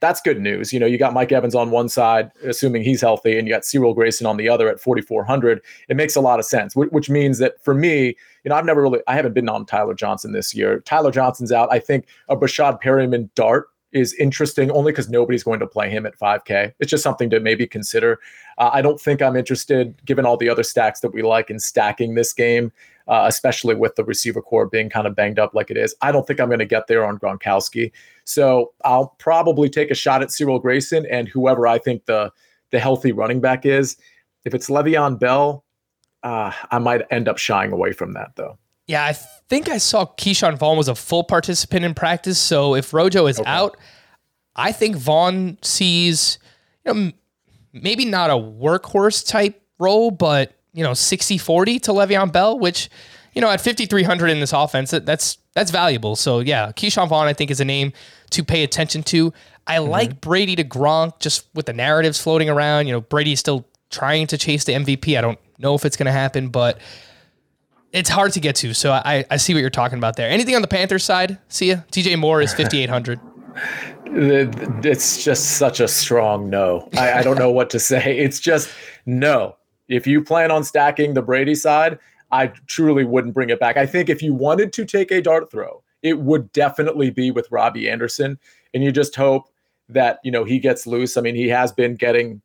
[0.00, 0.72] that's good news.
[0.72, 3.64] You know, you got Mike Evans on one side, assuming he's healthy, and you got
[3.64, 5.60] Cyril Grayson on the other at 4,400.
[5.88, 8.82] It makes a lot of sense, which means that for me, you know, I've never
[8.82, 10.80] really, I haven't been on Tyler Johnson this year.
[10.80, 11.70] Tyler Johnson's out.
[11.70, 16.06] I think a Breshad Perriman dart is interesting only because nobody's going to play him
[16.06, 16.72] at 5K.
[16.78, 18.20] It's just something to maybe consider.
[18.56, 21.58] Uh, I don't think I'm interested, given all the other stacks that we like, in
[21.58, 22.72] stacking this game.
[23.08, 25.94] Uh, especially with the receiver corps being kind of banged up like it is.
[26.00, 27.90] I don't think I'm going to get there on Gronkowski.
[28.24, 32.30] So I'll probably take a shot at Cyril Grayson and whoever I think the
[32.70, 33.96] the healthy running back is.
[34.44, 35.64] If it's Le'Veon Bell,
[36.22, 38.58] uh, I might end up shying away from that though.
[38.86, 42.38] Yeah, I think I saw Ke'Shawn Vaughn was a full participant in practice.
[42.38, 43.48] So if Rojo is okay.
[43.48, 43.76] out,
[44.56, 46.38] I think Vaughn sees,
[46.84, 47.12] you know,
[47.72, 52.88] maybe not a workhorse type role, but you know, 60-40 to Le'Veon Bell, which,
[53.34, 56.16] you know, at 5,300 in this offense, that's that's valuable.
[56.16, 57.92] So yeah, Ke'Shawn Vaughn, I think, is a name
[58.30, 59.32] to pay attention to.
[59.66, 59.90] I mm-hmm.
[59.90, 62.86] like Brady to Gronk just with the narratives floating around.
[62.86, 65.18] You know, Brady's still trying to chase the MVP.
[65.18, 66.78] I don't know if it's going to happen, but
[67.92, 68.72] it's hard to get to.
[68.74, 70.30] So I, I see what you're talking about there.
[70.30, 71.38] Anything on the Panthers side?
[71.48, 71.84] Sia.
[71.90, 73.20] DJ Moore is 5,800.
[74.84, 76.88] it's just such a strong no.
[76.96, 78.18] I, I don't know what to say.
[78.18, 78.70] It's just
[79.06, 79.56] no.
[79.90, 81.98] If you plan on stacking the Brady side,
[82.30, 83.76] I truly wouldn't bring it back.
[83.76, 87.50] I think if you wanted to take a dart throw, it would definitely be with
[87.50, 88.38] Robbie Anderson.
[88.72, 89.50] And you just hope
[89.88, 91.16] that, you know, he gets loose.
[91.16, 92.40] I mean, he has been getting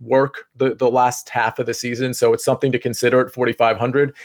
[0.00, 2.14] work the, the last half of the season.
[2.14, 4.16] So it's something to consider at 4,500,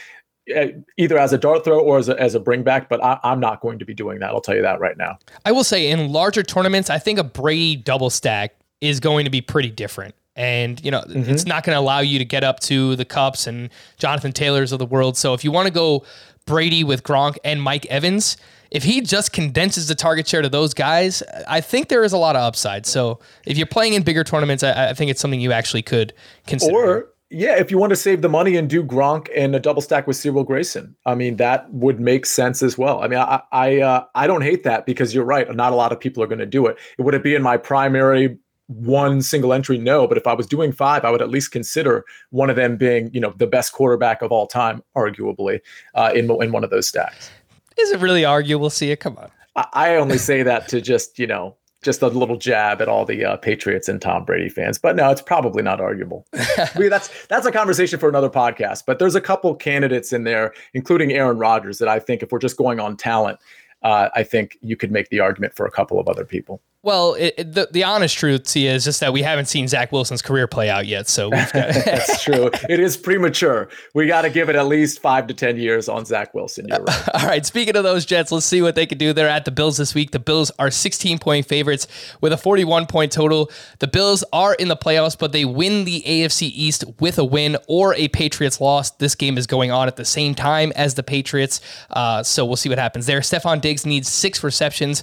[0.48, 2.88] eh, either as a dart throw or as a, as a bring back.
[2.88, 4.30] But I, I'm not going to be doing that.
[4.30, 5.18] I'll tell you that right now.
[5.44, 9.30] I will say in larger tournaments, I think a Brady double stack is going to
[9.30, 10.14] be pretty different.
[10.36, 11.30] And, you know, mm-hmm.
[11.30, 14.70] it's not going to allow you to get up to the Kupps and Jonathan Taylors
[14.70, 15.16] of the world.
[15.16, 16.04] So if you want to go
[16.44, 18.36] Brady with Gronk and Mike Evans,
[18.70, 22.18] if he just condenses the target share to those guys, I think there is a
[22.18, 22.84] lot of upside.
[22.84, 26.12] So if you're playing in bigger tournaments, I, I think it's something you actually could
[26.46, 26.76] consider.
[26.76, 29.82] Or yeah, if you want to save the money and do Gronk and a double
[29.82, 33.02] stack with Cyril Grayson, I mean that would make sense as well.
[33.02, 35.52] I mean, I I uh, I don't hate that because you're right.
[35.54, 36.76] Not a lot of people are going to do it.
[36.98, 38.38] Would it be in my primary
[38.68, 42.04] one single entry no but if i was doing five i would at least consider
[42.30, 45.60] one of them being you know the best quarterback of all time arguably
[45.94, 47.30] uh, in, in one of those stacks
[47.78, 51.18] is it really arguable see it come on I, I only say that to just
[51.18, 51.56] you know
[51.86, 54.76] just a little jab at all the uh, Patriots and Tom Brady fans.
[54.76, 56.26] But no, it's probably not arguable.
[56.32, 58.82] That's that's a conversation for another podcast.
[58.86, 62.40] But there's a couple candidates in there, including Aaron Rodgers, that I think if we're
[62.40, 63.38] just going on talent,
[63.82, 66.60] uh, I think you could make the argument for a couple of other people.
[66.86, 69.90] Well, it, it, the the honest truth Sia, is just that we haven't seen Zach
[69.90, 71.08] Wilson's career play out yet.
[71.08, 72.48] So got- that's true.
[72.68, 73.68] It is premature.
[73.92, 76.68] We got to give it at least five to ten years on Zach Wilson.
[76.68, 77.08] You're right.
[77.14, 77.44] All right.
[77.44, 79.12] Speaking of those Jets, let's see what they could do.
[79.12, 80.12] They're at the Bills this week.
[80.12, 81.88] The Bills are 16 point favorites
[82.20, 83.50] with a 41 point total.
[83.80, 87.56] The Bills are in the playoffs, but they win the AFC East with a win
[87.66, 88.92] or a Patriots loss.
[88.92, 91.60] This game is going on at the same time as the Patriots,
[91.90, 93.22] uh, so we'll see what happens there.
[93.22, 95.02] Stefon Diggs needs six receptions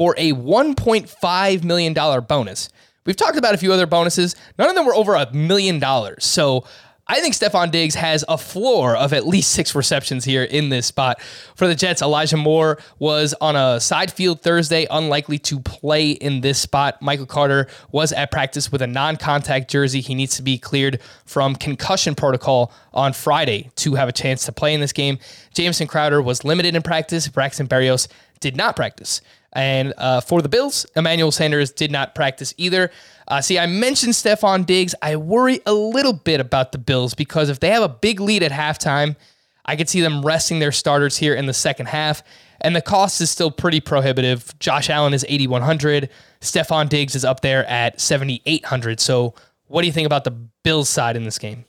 [0.00, 1.92] for a $1.5 million
[2.22, 2.70] bonus.
[3.04, 4.34] We've talked about a few other bonuses.
[4.58, 6.24] None of them were over a million dollars.
[6.24, 6.64] So
[7.06, 10.86] I think Stefon Diggs has a floor of at least six receptions here in this
[10.86, 11.20] spot.
[11.54, 16.40] For the Jets, Elijah Moore was on a side field Thursday, unlikely to play in
[16.40, 17.02] this spot.
[17.02, 20.00] Michael Carter was at practice with a non contact jersey.
[20.00, 24.52] He needs to be cleared from concussion protocol on Friday to have a chance to
[24.52, 25.18] play in this game.
[25.54, 27.28] Jamison Crowder was limited in practice.
[27.28, 28.08] Braxton Berrios
[28.40, 29.20] did not practice.
[29.52, 32.90] And uh, for the Bills, Emmanuel Sanders did not practice either.
[33.26, 34.94] Uh, see, I mentioned Stefon Diggs.
[35.02, 38.42] I worry a little bit about the Bills because if they have a big lead
[38.42, 39.16] at halftime,
[39.64, 42.22] I could see them resting their starters here in the second half.
[42.60, 44.56] And the cost is still pretty prohibitive.
[44.58, 46.10] Josh Allen is 8,100.
[46.40, 49.00] Stefon Diggs is up there at 7,800.
[49.00, 49.34] So,
[49.66, 51.64] what do you think about the Bills side in this game?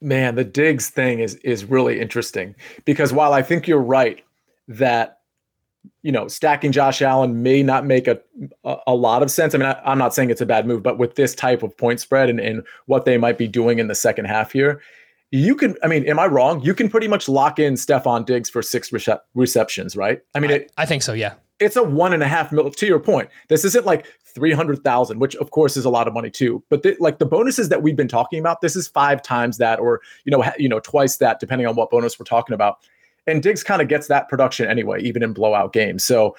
[0.00, 4.24] Man, the Diggs thing is is really interesting because while I think you're right
[4.68, 5.20] that
[6.02, 8.18] you know, stacking Josh Allen may not make a
[8.64, 9.54] a, a lot of sense.
[9.54, 11.76] I mean, I, am not saying it's a bad move, but with this type of
[11.76, 14.80] point spread and, and what they might be doing in the second half here,
[15.30, 15.76] you can.
[15.82, 16.62] I mean, am I wrong?
[16.62, 20.20] You can pretty much lock in Stefon Diggs for six rece- receptions, right?
[20.34, 21.12] I mean, I, it, I think so.
[21.12, 22.70] Yeah, it's a one and a half mil.
[22.70, 26.08] To your point, this isn't like three hundred thousand, which of course is a lot
[26.08, 26.62] of money too.
[26.68, 29.78] But the, like the bonuses that we've been talking about, this is five times that,
[29.78, 32.78] or you know, you know, twice that, depending on what bonus we're talking about.
[33.26, 36.04] And Diggs kind of gets that production anyway, even in blowout games.
[36.04, 36.36] So,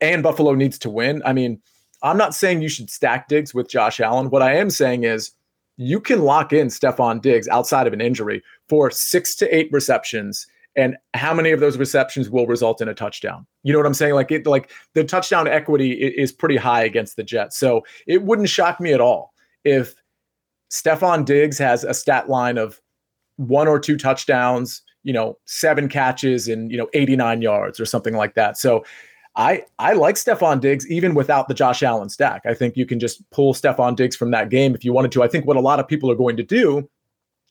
[0.00, 1.22] and Buffalo needs to win.
[1.24, 1.60] I mean,
[2.02, 4.30] I'm not saying you should stack Diggs with Josh Allen.
[4.30, 5.32] What I am saying is
[5.78, 10.46] you can lock in Stefon Diggs outside of an injury for six to eight receptions.
[10.78, 13.44] And how many of those receptions will result in a touchdown?
[13.64, 14.14] You know what I'm saying?
[14.14, 17.58] Like it, like the touchdown equity is pretty high against the Jets.
[17.58, 19.96] So it wouldn't shock me at all if
[20.70, 22.80] Stefon Diggs has a stat line of
[23.38, 28.14] one or two touchdowns, you know, seven catches and, you know, 89 yards or something
[28.14, 28.56] like that.
[28.56, 28.84] So
[29.34, 32.42] I I like Stefon Diggs even without the Josh Allen stack.
[32.46, 35.24] I think you can just pull Stefon Diggs from that game if you wanted to.
[35.24, 36.88] I think what a lot of people are going to do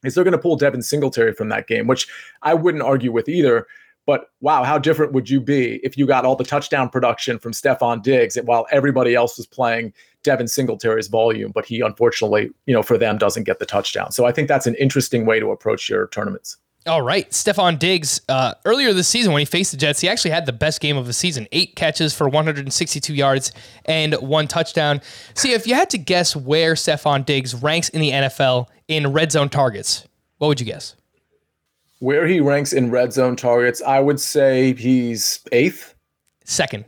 [0.03, 2.07] is they're going to pull Devin Singletary from that game, which
[2.41, 3.67] I wouldn't argue with either.
[4.05, 7.51] But wow, how different would you be if you got all the touchdown production from
[7.51, 9.93] Stefon Diggs while everybody else was playing
[10.23, 14.11] Devin Singletary's volume, but he unfortunately, you know, for them doesn't get the touchdown.
[14.13, 16.57] So I think that's an interesting way to approach your tournaments.
[16.88, 17.29] All right.
[17.31, 20.53] Stefon Diggs, uh, earlier this season when he faced the Jets, he actually had the
[20.53, 23.51] best game of the season eight catches for 162 yards
[23.85, 25.01] and one touchdown.
[25.33, 29.31] See, if you had to guess where Stefon Diggs ranks in the NFL in red
[29.33, 30.07] zone targets,
[30.38, 30.95] what would you guess?
[31.99, 35.93] Where he ranks in red zone targets, I would say he's eighth.
[36.45, 36.85] Second.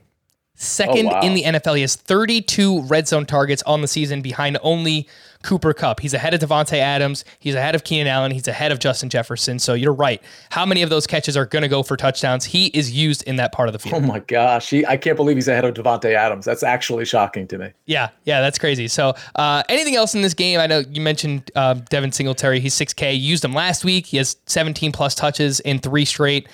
[0.56, 1.22] Second oh, wow.
[1.22, 1.76] in the NFL.
[1.76, 5.08] He has 32 red zone targets on the season behind only
[5.42, 6.02] Cooper Kupp.
[6.02, 7.24] He's ahead of Davante Adams.
[7.40, 8.32] He's ahead of Keenan Allen.
[8.32, 9.58] He's ahead of Justin Jefferson.
[9.58, 10.22] So you're right.
[10.50, 12.44] How many of those catches are going to go for touchdowns?
[12.44, 14.04] He is used in that part of the field.
[14.04, 14.70] Oh my gosh.
[14.70, 16.44] He, I can't believe he's ahead of Davante Adams.
[16.44, 17.72] That's actually shocking to me.
[17.86, 18.10] Yeah.
[18.26, 18.42] Yeah.
[18.42, 18.90] That's crazy.
[18.90, 20.60] So uh, anything else in this game?
[20.60, 22.60] I know you mentioned uh, Devin Singletary.
[22.60, 23.14] He's 6K.
[23.14, 24.08] You used him last week.
[24.08, 26.50] He has 17 plus touches in three straight.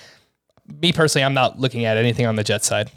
[0.81, 2.91] Me personally, I'm not looking at anything on the Jet side.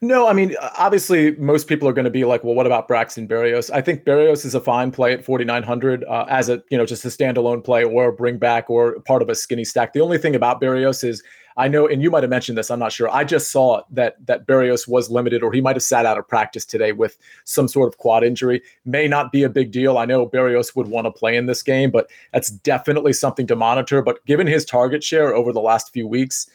[0.00, 3.28] No, I mean, obviously, most people are going to be like, well, what about Braxton
[3.28, 3.70] Berrios?
[3.72, 7.04] I think Berrios is a fine play at 4,900 uh, as a, you know, just
[7.04, 9.92] a standalone play or bring back or part of a skinny stack.
[9.92, 11.22] The only thing about Berrios is
[11.56, 13.10] I know, and you might have mentioned this, I'm not sure.
[13.10, 16.26] I just saw that that Berrios was limited or he might have sat out of
[16.28, 18.62] practice today with some sort of quad injury.
[18.84, 19.98] May not be a big deal.
[19.98, 23.56] I know Berrios would want to play in this game, but that's definitely something to
[23.56, 24.00] monitor.
[24.00, 26.48] But given his target share over the last few weeks,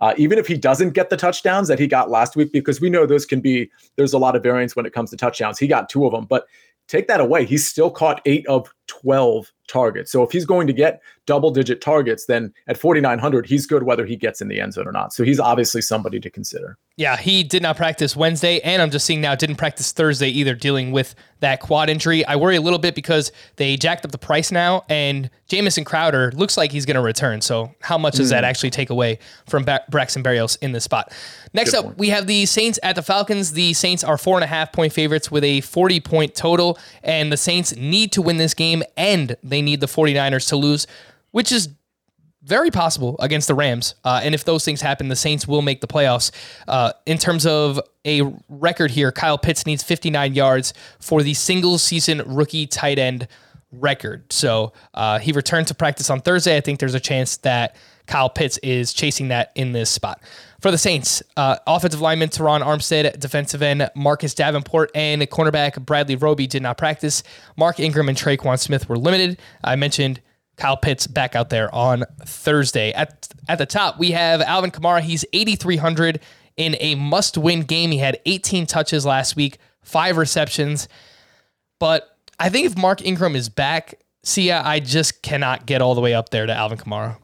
[0.00, 2.88] uh, even if he doesn't get the touchdowns that he got last week, because we
[2.88, 5.58] know those can be, there's a lot of variance when it comes to touchdowns.
[5.58, 6.46] He got two of them, but
[6.88, 7.44] take that away.
[7.44, 10.12] He's still caught eight of 12 targets.
[10.12, 14.04] So if he's going to get double digit targets, then at 4,900, he's good whether
[14.04, 15.12] he gets in the end zone or not.
[15.12, 16.76] So he's obviously somebody to consider.
[16.96, 20.54] Yeah, he did not practice Wednesday, and I'm just seeing now didn't practice Thursday either,
[20.54, 22.26] dealing with that quad injury.
[22.26, 26.30] I worry a little bit because they jacked up the price now, and Jamison Crowder
[26.32, 27.40] looks like he's going to return.
[27.40, 28.32] So how much does mm.
[28.32, 31.10] that actually take away from ba- Braxton Berrios in this spot?
[31.54, 31.98] Next good up, point.
[31.98, 33.52] we have the Saints at the Falcons.
[33.52, 37.32] The Saints are four and a half point favorites with a 40 point total, and
[37.32, 40.86] the Saints need to win this game, and they need the 49ers to lose,
[41.30, 41.68] which is
[42.42, 43.94] very possible against the Rams.
[44.02, 46.30] Uh, and if those things happen, the Saints will make the playoffs.
[46.66, 51.76] Uh, in terms of a record here, Kyle Pitts needs 59 yards for the single
[51.76, 53.28] season rookie tight end
[53.72, 54.32] record.
[54.32, 56.56] So uh, he returned to practice on Thursday.
[56.56, 60.20] I think there's a chance that Kyle Pitts is chasing that in this spot.
[60.60, 66.16] For the Saints, uh, offensive lineman Terron Armstead, defensive end Marcus Davenport, and cornerback Bradley
[66.16, 67.22] Roby did not practice.
[67.56, 69.38] Mark Ingram and Tre'Quan Smith were limited.
[69.64, 70.20] I mentioned
[70.56, 72.92] Kyle Pitts back out there on Thursday.
[72.92, 75.00] At at the top, we have Alvin Kamara.
[75.00, 76.20] He's 8,300
[76.58, 77.90] in a must-win game.
[77.90, 80.88] He had 18 touches last week, five receptions.
[81.78, 86.02] But I think if Mark Ingram is back, see, I just cannot get all the
[86.02, 87.16] way up there to Alvin Kamara.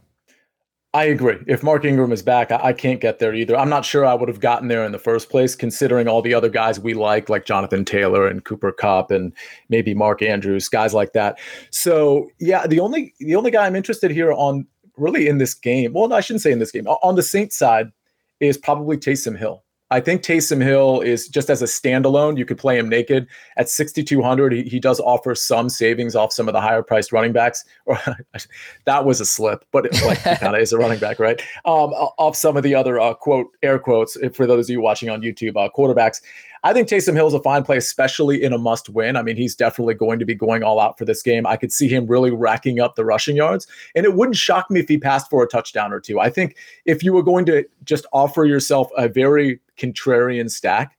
[0.97, 1.37] I agree.
[1.47, 3.55] If Mark Ingram is back, I, I, can't get there either.
[3.55, 6.33] I'm not sure I would have gotten there in the first place, considering all the
[6.33, 9.35] other guys we like, like Jonathan Taylor and Cooper Kupp and
[9.69, 11.39] maybe Mark Andrews, guys like that.
[11.69, 14.67] So yeah, the only the only guy I'm interested here on
[14.97, 17.59] really in this game, well, no, I shouldn't say in this game, on the Saints
[17.59, 17.93] side
[18.41, 19.66] is probably Taysom Hill.
[19.91, 22.37] I think Taysom Hill is just as a standalone.
[22.37, 24.53] You could play him naked at 6,200.
[24.53, 27.65] He, he does offer some savings off some of the higher priced running backs.
[27.85, 27.99] Or
[28.85, 31.41] that was a slip, but it, like, kind of is a running back, right?
[31.65, 35.09] Um, off some of the other uh, quote air quotes for those of you watching
[35.09, 36.21] on YouTube uh, quarterbacks.
[36.67, 39.15] I think Taysom Hill is a fine play, especially in a must win.
[39.15, 41.47] I mean, he's definitely going to be going all out for this game.
[41.47, 44.81] I could see him really racking up the rushing yards, and it wouldn't shock me
[44.81, 46.19] if he passed for a touchdown or two.
[46.19, 50.99] I think if you were going to just offer yourself a very contrarian stack,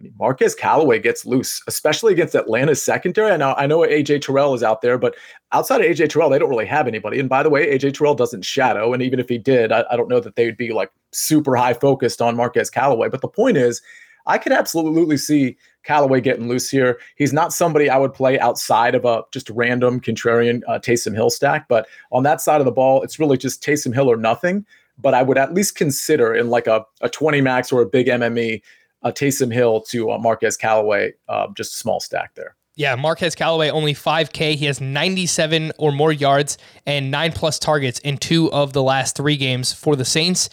[0.00, 3.30] I mean, Marquez Callaway gets loose, especially against Atlanta's secondary.
[3.30, 5.16] I know, I know AJ Terrell is out there, but
[5.52, 7.20] outside of AJ Terrell, they don't really have anybody.
[7.20, 8.94] And by the way, AJ Terrell doesn't shadow.
[8.94, 11.56] And even if he did, I, I don't know that they would be like super
[11.56, 13.10] high focused on Marquez Callaway.
[13.10, 13.82] But the point is,
[14.28, 17.00] I could absolutely see Callaway getting loose here.
[17.16, 21.30] He's not somebody I would play outside of a just random contrarian uh, Taysom Hill
[21.30, 24.64] stack, but on that side of the ball, it's really just Taysom Hill or nothing.
[24.98, 28.08] But I would at least consider in like a, a 20 max or a big
[28.08, 28.60] MME,
[29.02, 32.54] a Taysom Hill to uh, Marquez Callaway, uh, just a small stack there.
[32.78, 34.54] Yeah, Marquez Callaway only 5K.
[34.54, 39.16] He has 97 or more yards and nine plus targets in two of the last
[39.16, 40.48] three games for the Saints.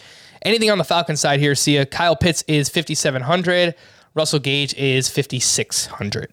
[0.46, 1.84] Anything on the Falcons side here, Sia?
[1.84, 3.74] Kyle Pitts is 5,700.
[4.14, 6.32] Russell Gage is 5,600.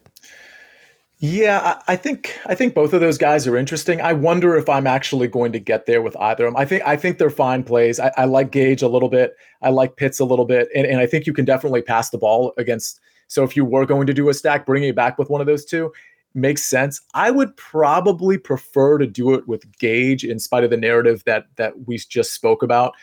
[1.17, 4.01] Yeah, I, think I think both of those guys are interesting.
[4.01, 6.61] I wonder if I'm actually going to get there with either of them.
[6.61, 7.99] I think I think they're fine plays.
[7.99, 9.35] I, I like Gage a little bit.
[9.63, 12.19] I like Pitts a little bit, and, and I think you can definitely pass the
[12.19, 12.99] ball against.
[13.29, 15.47] So if you were going to do a stack, bringing it back with one of
[15.47, 15.91] those two,
[16.35, 17.01] makes sense.
[17.15, 21.47] I would probably prefer to do it with Gage in spite of the narrative that
[21.55, 22.93] that we just spoke about.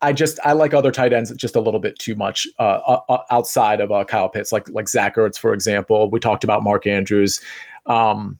[0.00, 3.00] I, just I like other tight ends just a little bit too much uh, uh,
[3.08, 6.10] uh, outside of uh, Kyle Pitts, like like Zach Ertz, for example.
[6.10, 7.40] We talked about Mark Andrews.
[7.86, 8.38] Um,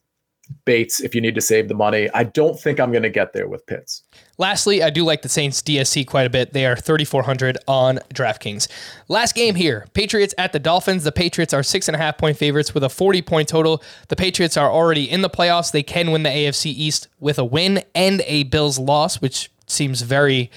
[0.65, 2.09] Bates if you need to save the money.
[2.13, 4.03] I don't think I'm going to get there with Pitts.
[4.37, 6.53] Lastly, I do like the Saints DST quite a bit.
[6.53, 8.69] They are 3,400 on DraftKings.
[9.09, 11.05] Last game here Patriots at the Dolphins.
[11.05, 13.83] The Patriots are six and a half point favorites with a 40 point total.
[14.09, 15.73] The Patriots are already in the playoffs.
[15.73, 20.03] They can win the AFC East with a win and a Bills loss, which seems
[20.03, 20.51] very.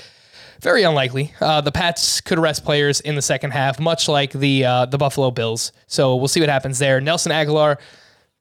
[0.61, 1.33] Very unlikely.
[1.39, 4.97] Uh, the Pats could rest players in the second half, much like the uh, the
[4.97, 5.71] Buffalo Bills.
[5.87, 6.99] So we'll see what happens there.
[6.99, 7.77] Nelson Agholor,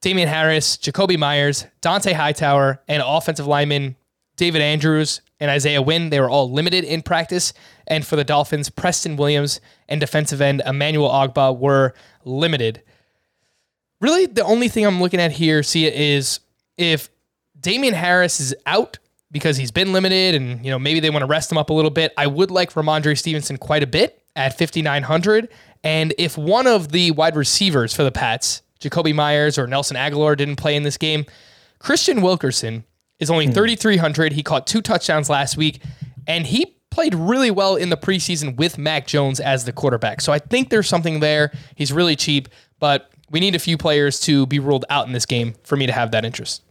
[0.01, 3.95] Damien Harris, Jakobi Meyers, Dont'a Hightower, and offensive lineman
[4.35, 6.09] David Andrews and Isaiah Wynn.
[6.09, 7.53] They were all limited in practice.
[7.87, 9.59] And for the Dolphins, Preston Williams
[9.89, 11.93] and defensive end Emmanuel Ogbah were
[12.23, 12.81] limited.
[13.99, 16.39] Really, the only thing I'm looking at here, see, is
[16.77, 17.09] if
[17.59, 18.99] Damien Harris is out
[19.37, 21.73] because he's been limited and you know maybe they want to rest him up a
[21.73, 22.13] little bit.
[22.17, 25.49] I would like Rhamondre Stevenson quite a bit at 5900
[25.83, 30.35] and if one of the wide receivers for the Pats Jakobi Meyers or Nelson Agholor
[30.37, 31.25] didn't play in this game.
[31.79, 32.83] Kristian Wilkerson
[33.19, 33.53] is only hmm.
[33.53, 34.33] 3,300.
[34.33, 35.81] He caught two touchdowns last week,
[36.27, 40.21] and he played really well in the preseason with Mac Jones as the quarterback.
[40.21, 41.51] So I think there's something there.
[41.75, 45.25] He's really cheap, but we need a few players to be ruled out in this
[45.25, 46.63] game for me to have that interest.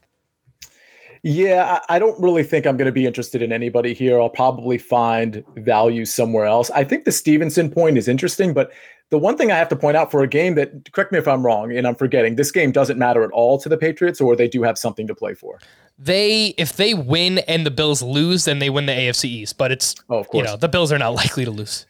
[1.28, 4.20] Yeah, I don't really think I'm going to be interested in anybody here.
[4.20, 6.70] I'll probably find value somewhere else.
[6.70, 8.70] I think the Stevenson point is interesting, but
[9.10, 11.26] the one thing I have to point out for a game that, correct me if
[11.26, 14.36] I'm wrong, and I'm forgetting, this game doesn't matter at all to the Patriots, or
[14.36, 15.58] they do have something to play for.
[15.98, 19.58] They, if they win and the Bills lose, then they win the AFC East.
[19.58, 20.44] But it's, oh, of course.
[20.44, 21.86] you know, the Bills are not likely to lose.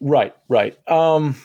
[0.00, 0.76] Right, right.
[0.86, 1.36] Um,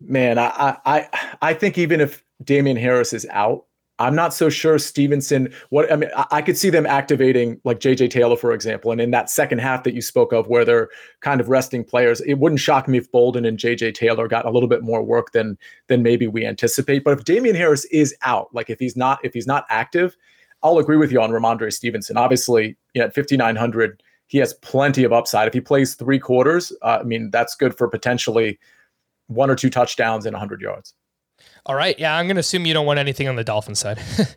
[0.00, 3.66] man, I, I, I think even if Damien Harris is out,
[4.00, 5.52] I'm not so sure Stevenson.
[5.68, 9.10] What I mean, I could see them activating like JJ Taylor, for example, and in
[9.10, 10.88] that second half that you spoke of, where they're
[11.20, 12.22] kind of resting players.
[12.22, 15.32] It wouldn't shock me if Bolden and JJ Taylor got a little bit more work
[15.32, 17.04] than than maybe we anticipate.
[17.04, 20.16] But if Damien Harris is out, like if he's not if he's not active,
[20.62, 22.16] I'll agree with you on Rhamondre Stevenson.
[22.16, 25.46] Obviously, you know, at 5900, he has plenty of upside.
[25.46, 28.58] If he plays three quarters, uh, I mean, that's good for potentially
[29.26, 30.94] one or two touchdowns and 100 yards.
[31.66, 31.98] All right.
[31.98, 34.00] Yeah, I'm going to assume you don't want anything on the Dolphins side.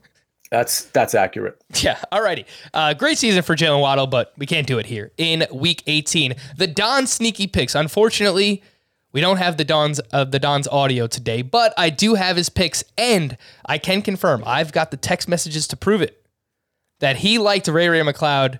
[0.52, 1.60] That's that's accurate.
[1.82, 1.98] Yeah.
[2.12, 2.46] Alrighty.
[2.76, 6.36] Uh, great season for Jaylen Waddle, but we can't do it here in Week 18.
[6.58, 7.74] The Don sneaky picks.
[7.74, 8.62] Unfortunately,
[9.14, 12.50] we don't have the Don's uh, the Don's audio today, but I do have his
[12.50, 16.24] picks, and I can confirm I've got the text messages to prove it
[17.00, 18.60] that he liked Ray Ray McCloud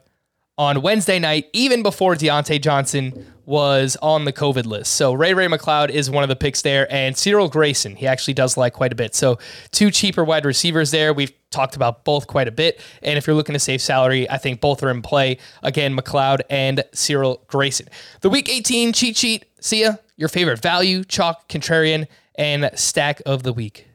[0.58, 4.94] on Wednesday night, even before Diontae Johnson was on the COVID list.
[4.94, 8.36] So Ray Ray McCloud is one of the picks there, and Cyril Grayson, he actually
[8.36, 9.16] does like quite a bit.
[9.16, 9.40] So
[9.72, 11.14] two cheaper wide receivers there.
[11.14, 12.80] We've talked about both quite a bit.
[13.02, 15.38] And if you're looking to save salary, I think both are in play.
[15.62, 17.88] Again, McCloud and Cyril Grayson.
[18.22, 19.46] The week 18 cheat sheet.
[19.60, 19.96] See ya.
[20.16, 23.88] Your favorite value, chalk, contrarian, and stack of the week.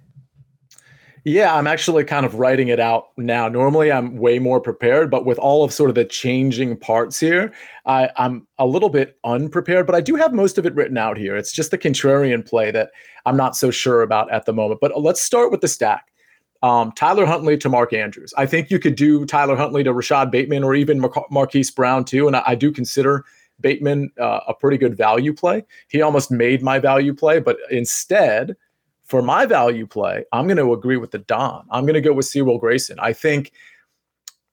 [1.28, 3.48] Yeah, I'm actually kind of writing it out now.
[3.48, 7.52] Normally, I'm way more prepared, but with all of sort of the changing parts here,
[7.84, 9.84] I, am a little bit unprepared.
[9.84, 11.36] But I do have most of it written out here.
[11.36, 12.92] It's just the contrarian play that
[13.26, 14.80] I'm not so sure about at the moment.
[14.80, 16.06] But let's start with the stack.
[16.62, 18.32] Um, Tyler Huntley to Mark Andrews.
[18.38, 22.06] I think you could do Tyler Huntley to Rashod Bateman or even Mar- Marquise Brown
[22.06, 22.26] too.
[22.26, 23.26] And I, I do consider
[23.60, 25.66] Bateman uh, a pretty good value play.
[25.88, 28.56] He almost made my value play, but instead
[29.08, 31.66] for my value play, I'm going to agree with the Don.
[31.70, 32.98] I'm going to go with Cyril Grayson.
[33.00, 33.52] I think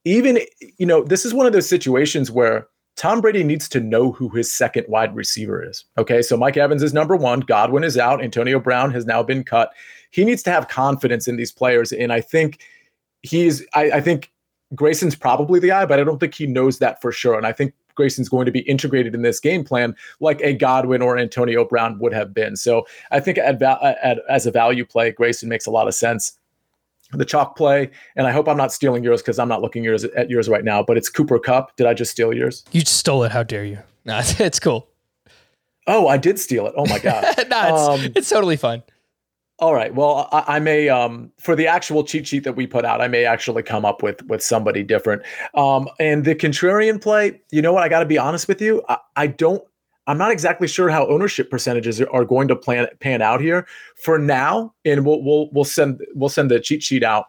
[0.06, 0.40] even,
[0.78, 4.30] you know, this is one of those situations where Tom Brady needs to know who
[4.30, 5.84] his second wide receiver is.
[5.98, 6.22] Okay.
[6.22, 7.42] So Mike Evans is number one.
[7.42, 8.24] Godwin is out.
[8.24, 9.72] Antonio Brown has now been cut.
[10.12, 11.92] He needs to have confidence in these players.
[11.92, 12.60] And I think
[13.24, 14.32] he's, I, I think
[14.74, 17.36] Grayson's probably the guy, but I don't think he knows that for sure.
[17.36, 21.02] And I think Grayson's going to be integrated in this game plan like a Godwin
[21.02, 22.56] or Antonio Brown would have been.
[22.56, 26.38] So I think at, at, as a value play, Grayson makes a lot of sense.
[27.12, 30.04] The chalk play, and I hope I'm not stealing yours because I'm not looking yours
[30.04, 30.82] at yours right now.
[30.82, 31.76] But it's Cooper Kupp.
[31.76, 32.66] Did I just steal yours?
[32.72, 33.32] You stole it.
[33.32, 33.80] How dare you?
[34.08, 34.88] No, it's, cool.
[35.88, 36.74] Oh, I did steal it.
[36.78, 37.24] Oh my god.
[37.50, 38.84] no, it's, um, it's totally fine.
[39.60, 39.94] All right.
[39.96, 43.08] Well, I, I, may um, for the actual cheat sheet that we put out, I
[43.08, 45.22] may actually come up with with somebody different.
[45.54, 47.82] Um, and the contrarian play, you know what?
[47.82, 48.84] I got to be honest with you.
[48.90, 49.64] I, I, don't.
[50.08, 54.20] I'm not exactly sure how ownership percentages are going to plan pan out here for
[54.20, 54.74] now.
[54.84, 57.28] And we'll we'll we'll send we'll send the cheat sheet out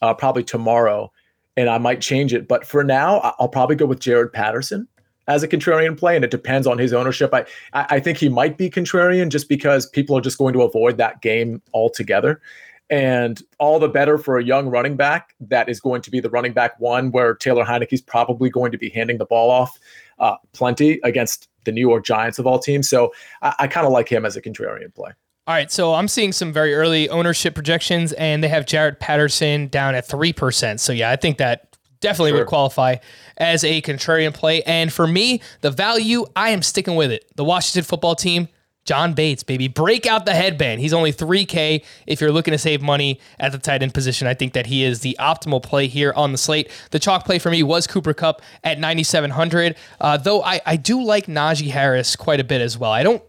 [0.00, 1.12] uh, probably tomorrow,
[1.58, 2.48] and I might change it.
[2.48, 4.88] But for now, I'll probably go with Jaret Patterson
[5.28, 7.34] as a contrarian play, and it depends on his ownership.
[7.34, 10.98] I, I think he might be contrarian just because people are just going to avoid
[10.98, 12.40] that game altogether.
[12.88, 16.30] And all the better for a young running back that is going to be the
[16.30, 19.76] running back one, where Taylor Heinicke's probably going to be handing the ball off
[20.20, 22.88] uh, plenty against the New York Giants of all teams.
[22.88, 23.12] So
[23.42, 25.10] I, I kind of like him as a contrarian play.
[25.48, 29.68] All right, so I'm seeing some very early ownership projections, and they have Jaret Patterson
[29.68, 30.80] down at 3%.
[30.80, 31.75] So, yeah, I think that
[32.06, 32.40] definitely sure.
[32.40, 32.96] would qualify
[33.36, 34.62] as a contrarian play.
[34.62, 37.24] And for me, the value, I am sticking with it.
[37.36, 38.48] The Washington football team,
[38.84, 39.66] John Bates, baby.
[39.66, 40.80] Break out the headband.
[40.80, 41.84] He's only 3K.
[42.06, 44.84] If you're looking to save money at the tight end position, I think that he
[44.84, 46.70] is the optimal play here on the slate.
[46.92, 51.02] The chalk play for me was Cooper Kupp at 9,700, uh, though I, I do
[51.02, 52.92] like Najee Harris quite a bit as well.
[52.92, 53.22] I don't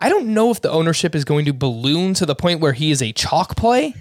[0.00, 2.90] I don't know if the ownership is going to balloon to the point where he
[2.90, 3.94] is a chalk play.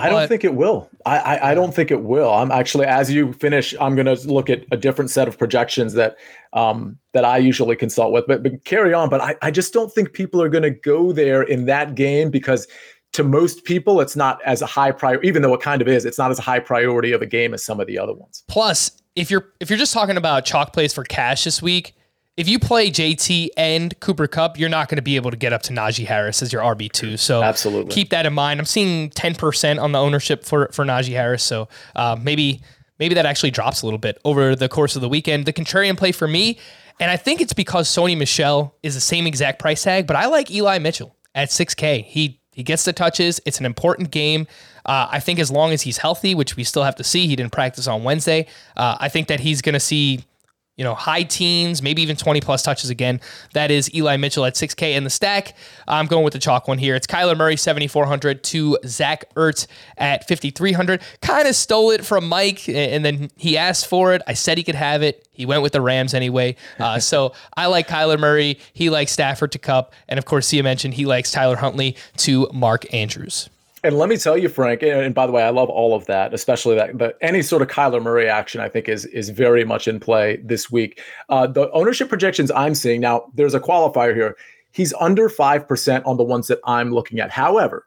[0.00, 0.88] I don't think it will.
[1.06, 2.30] I, I, I, don't think it will.
[2.30, 5.94] I'm actually as you finish, I'm going to look at a different set of projections
[5.94, 6.16] that
[6.52, 8.26] um, that I usually consult with.
[8.26, 9.08] But, but carry on.
[9.08, 12.30] But I, I just don't think people are going to go there in that game
[12.30, 12.66] because
[13.12, 15.26] to most people, it's not as a high priority.
[15.28, 17.54] Even though it kind of is, it's not as a high priority of a game
[17.54, 18.44] as some of the other ones.
[18.48, 21.94] Plus, if you're if you're just talking about chalk plays for cash this week,
[22.40, 25.52] if you play JT and Cooper Kupp, you're not going to be able to get
[25.52, 27.18] up to Najee Harris as your RB two.
[27.18, 28.58] So absolutely keep that in mind.
[28.58, 31.42] I'm seeing 10 percent on the ownership for for Najee Harris.
[31.42, 32.62] So uh, maybe
[32.98, 35.44] maybe that actually drops a little bit over the course of the weekend.
[35.44, 36.58] The contrarian play for me,
[36.98, 40.24] and I think it's because Sony Michel is the same exact price tag, but I
[40.26, 42.04] like Eli Mitchell at 6K.
[42.06, 43.38] He he gets the touches.
[43.44, 44.46] It's an important game.
[44.86, 47.36] Uh, I think as long as he's healthy, which we still have to see, he
[47.36, 48.46] didn't practice on Wednesday.
[48.78, 50.24] Uh, I think that he's going to see
[50.80, 53.20] you know, high teens, maybe even 20 plus touches again.
[53.52, 55.54] That is Eli Mitchell at 6K in the stack.
[55.86, 56.94] I'm going with the chalk one here.
[56.94, 59.66] It's Kyler Murray, 7,400 to Zach Ertz
[59.98, 61.02] at 5,300.
[61.20, 64.22] Kind of stole it from Mike, and then he asked for it.
[64.26, 65.28] I said he could have it.
[65.32, 66.56] He went with the Rams anyway.
[66.78, 68.58] Uh, so I like Kyler Murray.
[68.72, 69.92] He likes Stafford to Kupp.
[70.08, 73.50] And of course, Sia mentioned he likes Tyler Huntley to Mark Andrews.
[73.82, 76.34] And let me tell you, Frank, and by the way, I love all of that,
[76.34, 79.88] especially that but any sort of Kyler Murray action, I think is is very much
[79.88, 81.00] in play this week.
[81.30, 84.36] Uh, the ownership projections I'm seeing now, there's a qualifier here.
[84.72, 87.30] He's under five percent on the ones that I'm looking at.
[87.30, 87.86] However,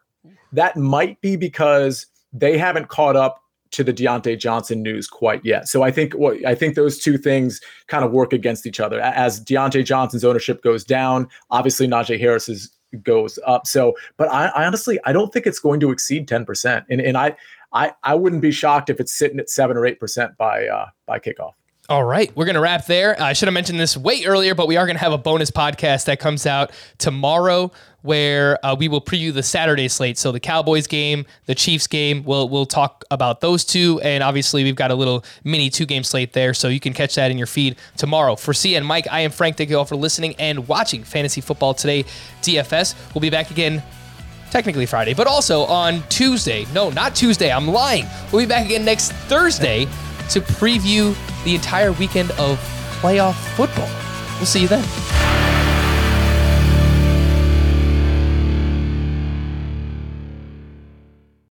[0.51, 5.67] that might be because they haven't caught up to the Diontae Johnson news quite yet.
[5.67, 8.99] So I think what I think those two things kind of work against each other.
[8.99, 12.71] As Diontae Johnson's ownership goes down, obviously Najee Harris's
[13.01, 13.65] goes up.
[13.65, 17.01] So, but I, I honestly I don't think it's going to exceed ten percent, and
[17.01, 17.35] and I
[17.71, 20.87] I I wouldn't be shocked if it's sitting at seven or eight percent by uh,
[21.05, 21.53] by kickoff.
[21.89, 23.21] All right, we're going to wrap there.
[23.21, 25.51] I should have mentioned this way earlier, but we are going to have a bonus
[25.51, 27.71] podcast that comes out tomorrow
[28.03, 30.17] where uh, we will preview the Saturday slate.
[30.17, 34.63] So the Cowboys game, the Chiefs game, we'll we'll talk about those two, and obviously
[34.63, 37.37] we've got a little mini two game slate there, so you can catch that in
[37.37, 38.35] your feed tomorrow.
[38.35, 39.57] For C and Mike, I am Frank.
[39.57, 42.03] Thank you all for listening and watching Fantasy Football Today
[42.41, 42.95] DFS.
[43.13, 43.81] We'll be back again
[44.51, 46.65] technically Friday, but also on Tuesday.
[46.73, 47.51] No, not Tuesday.
[47.51, 48.05] I'm lying.
[48.31, 49.85] We'll be back again next Thursday
[50.29, 52.59] to preview the entire weekend of
[53.01, 53.89] playoff football.
[54.37, 55.42] We'll see you then.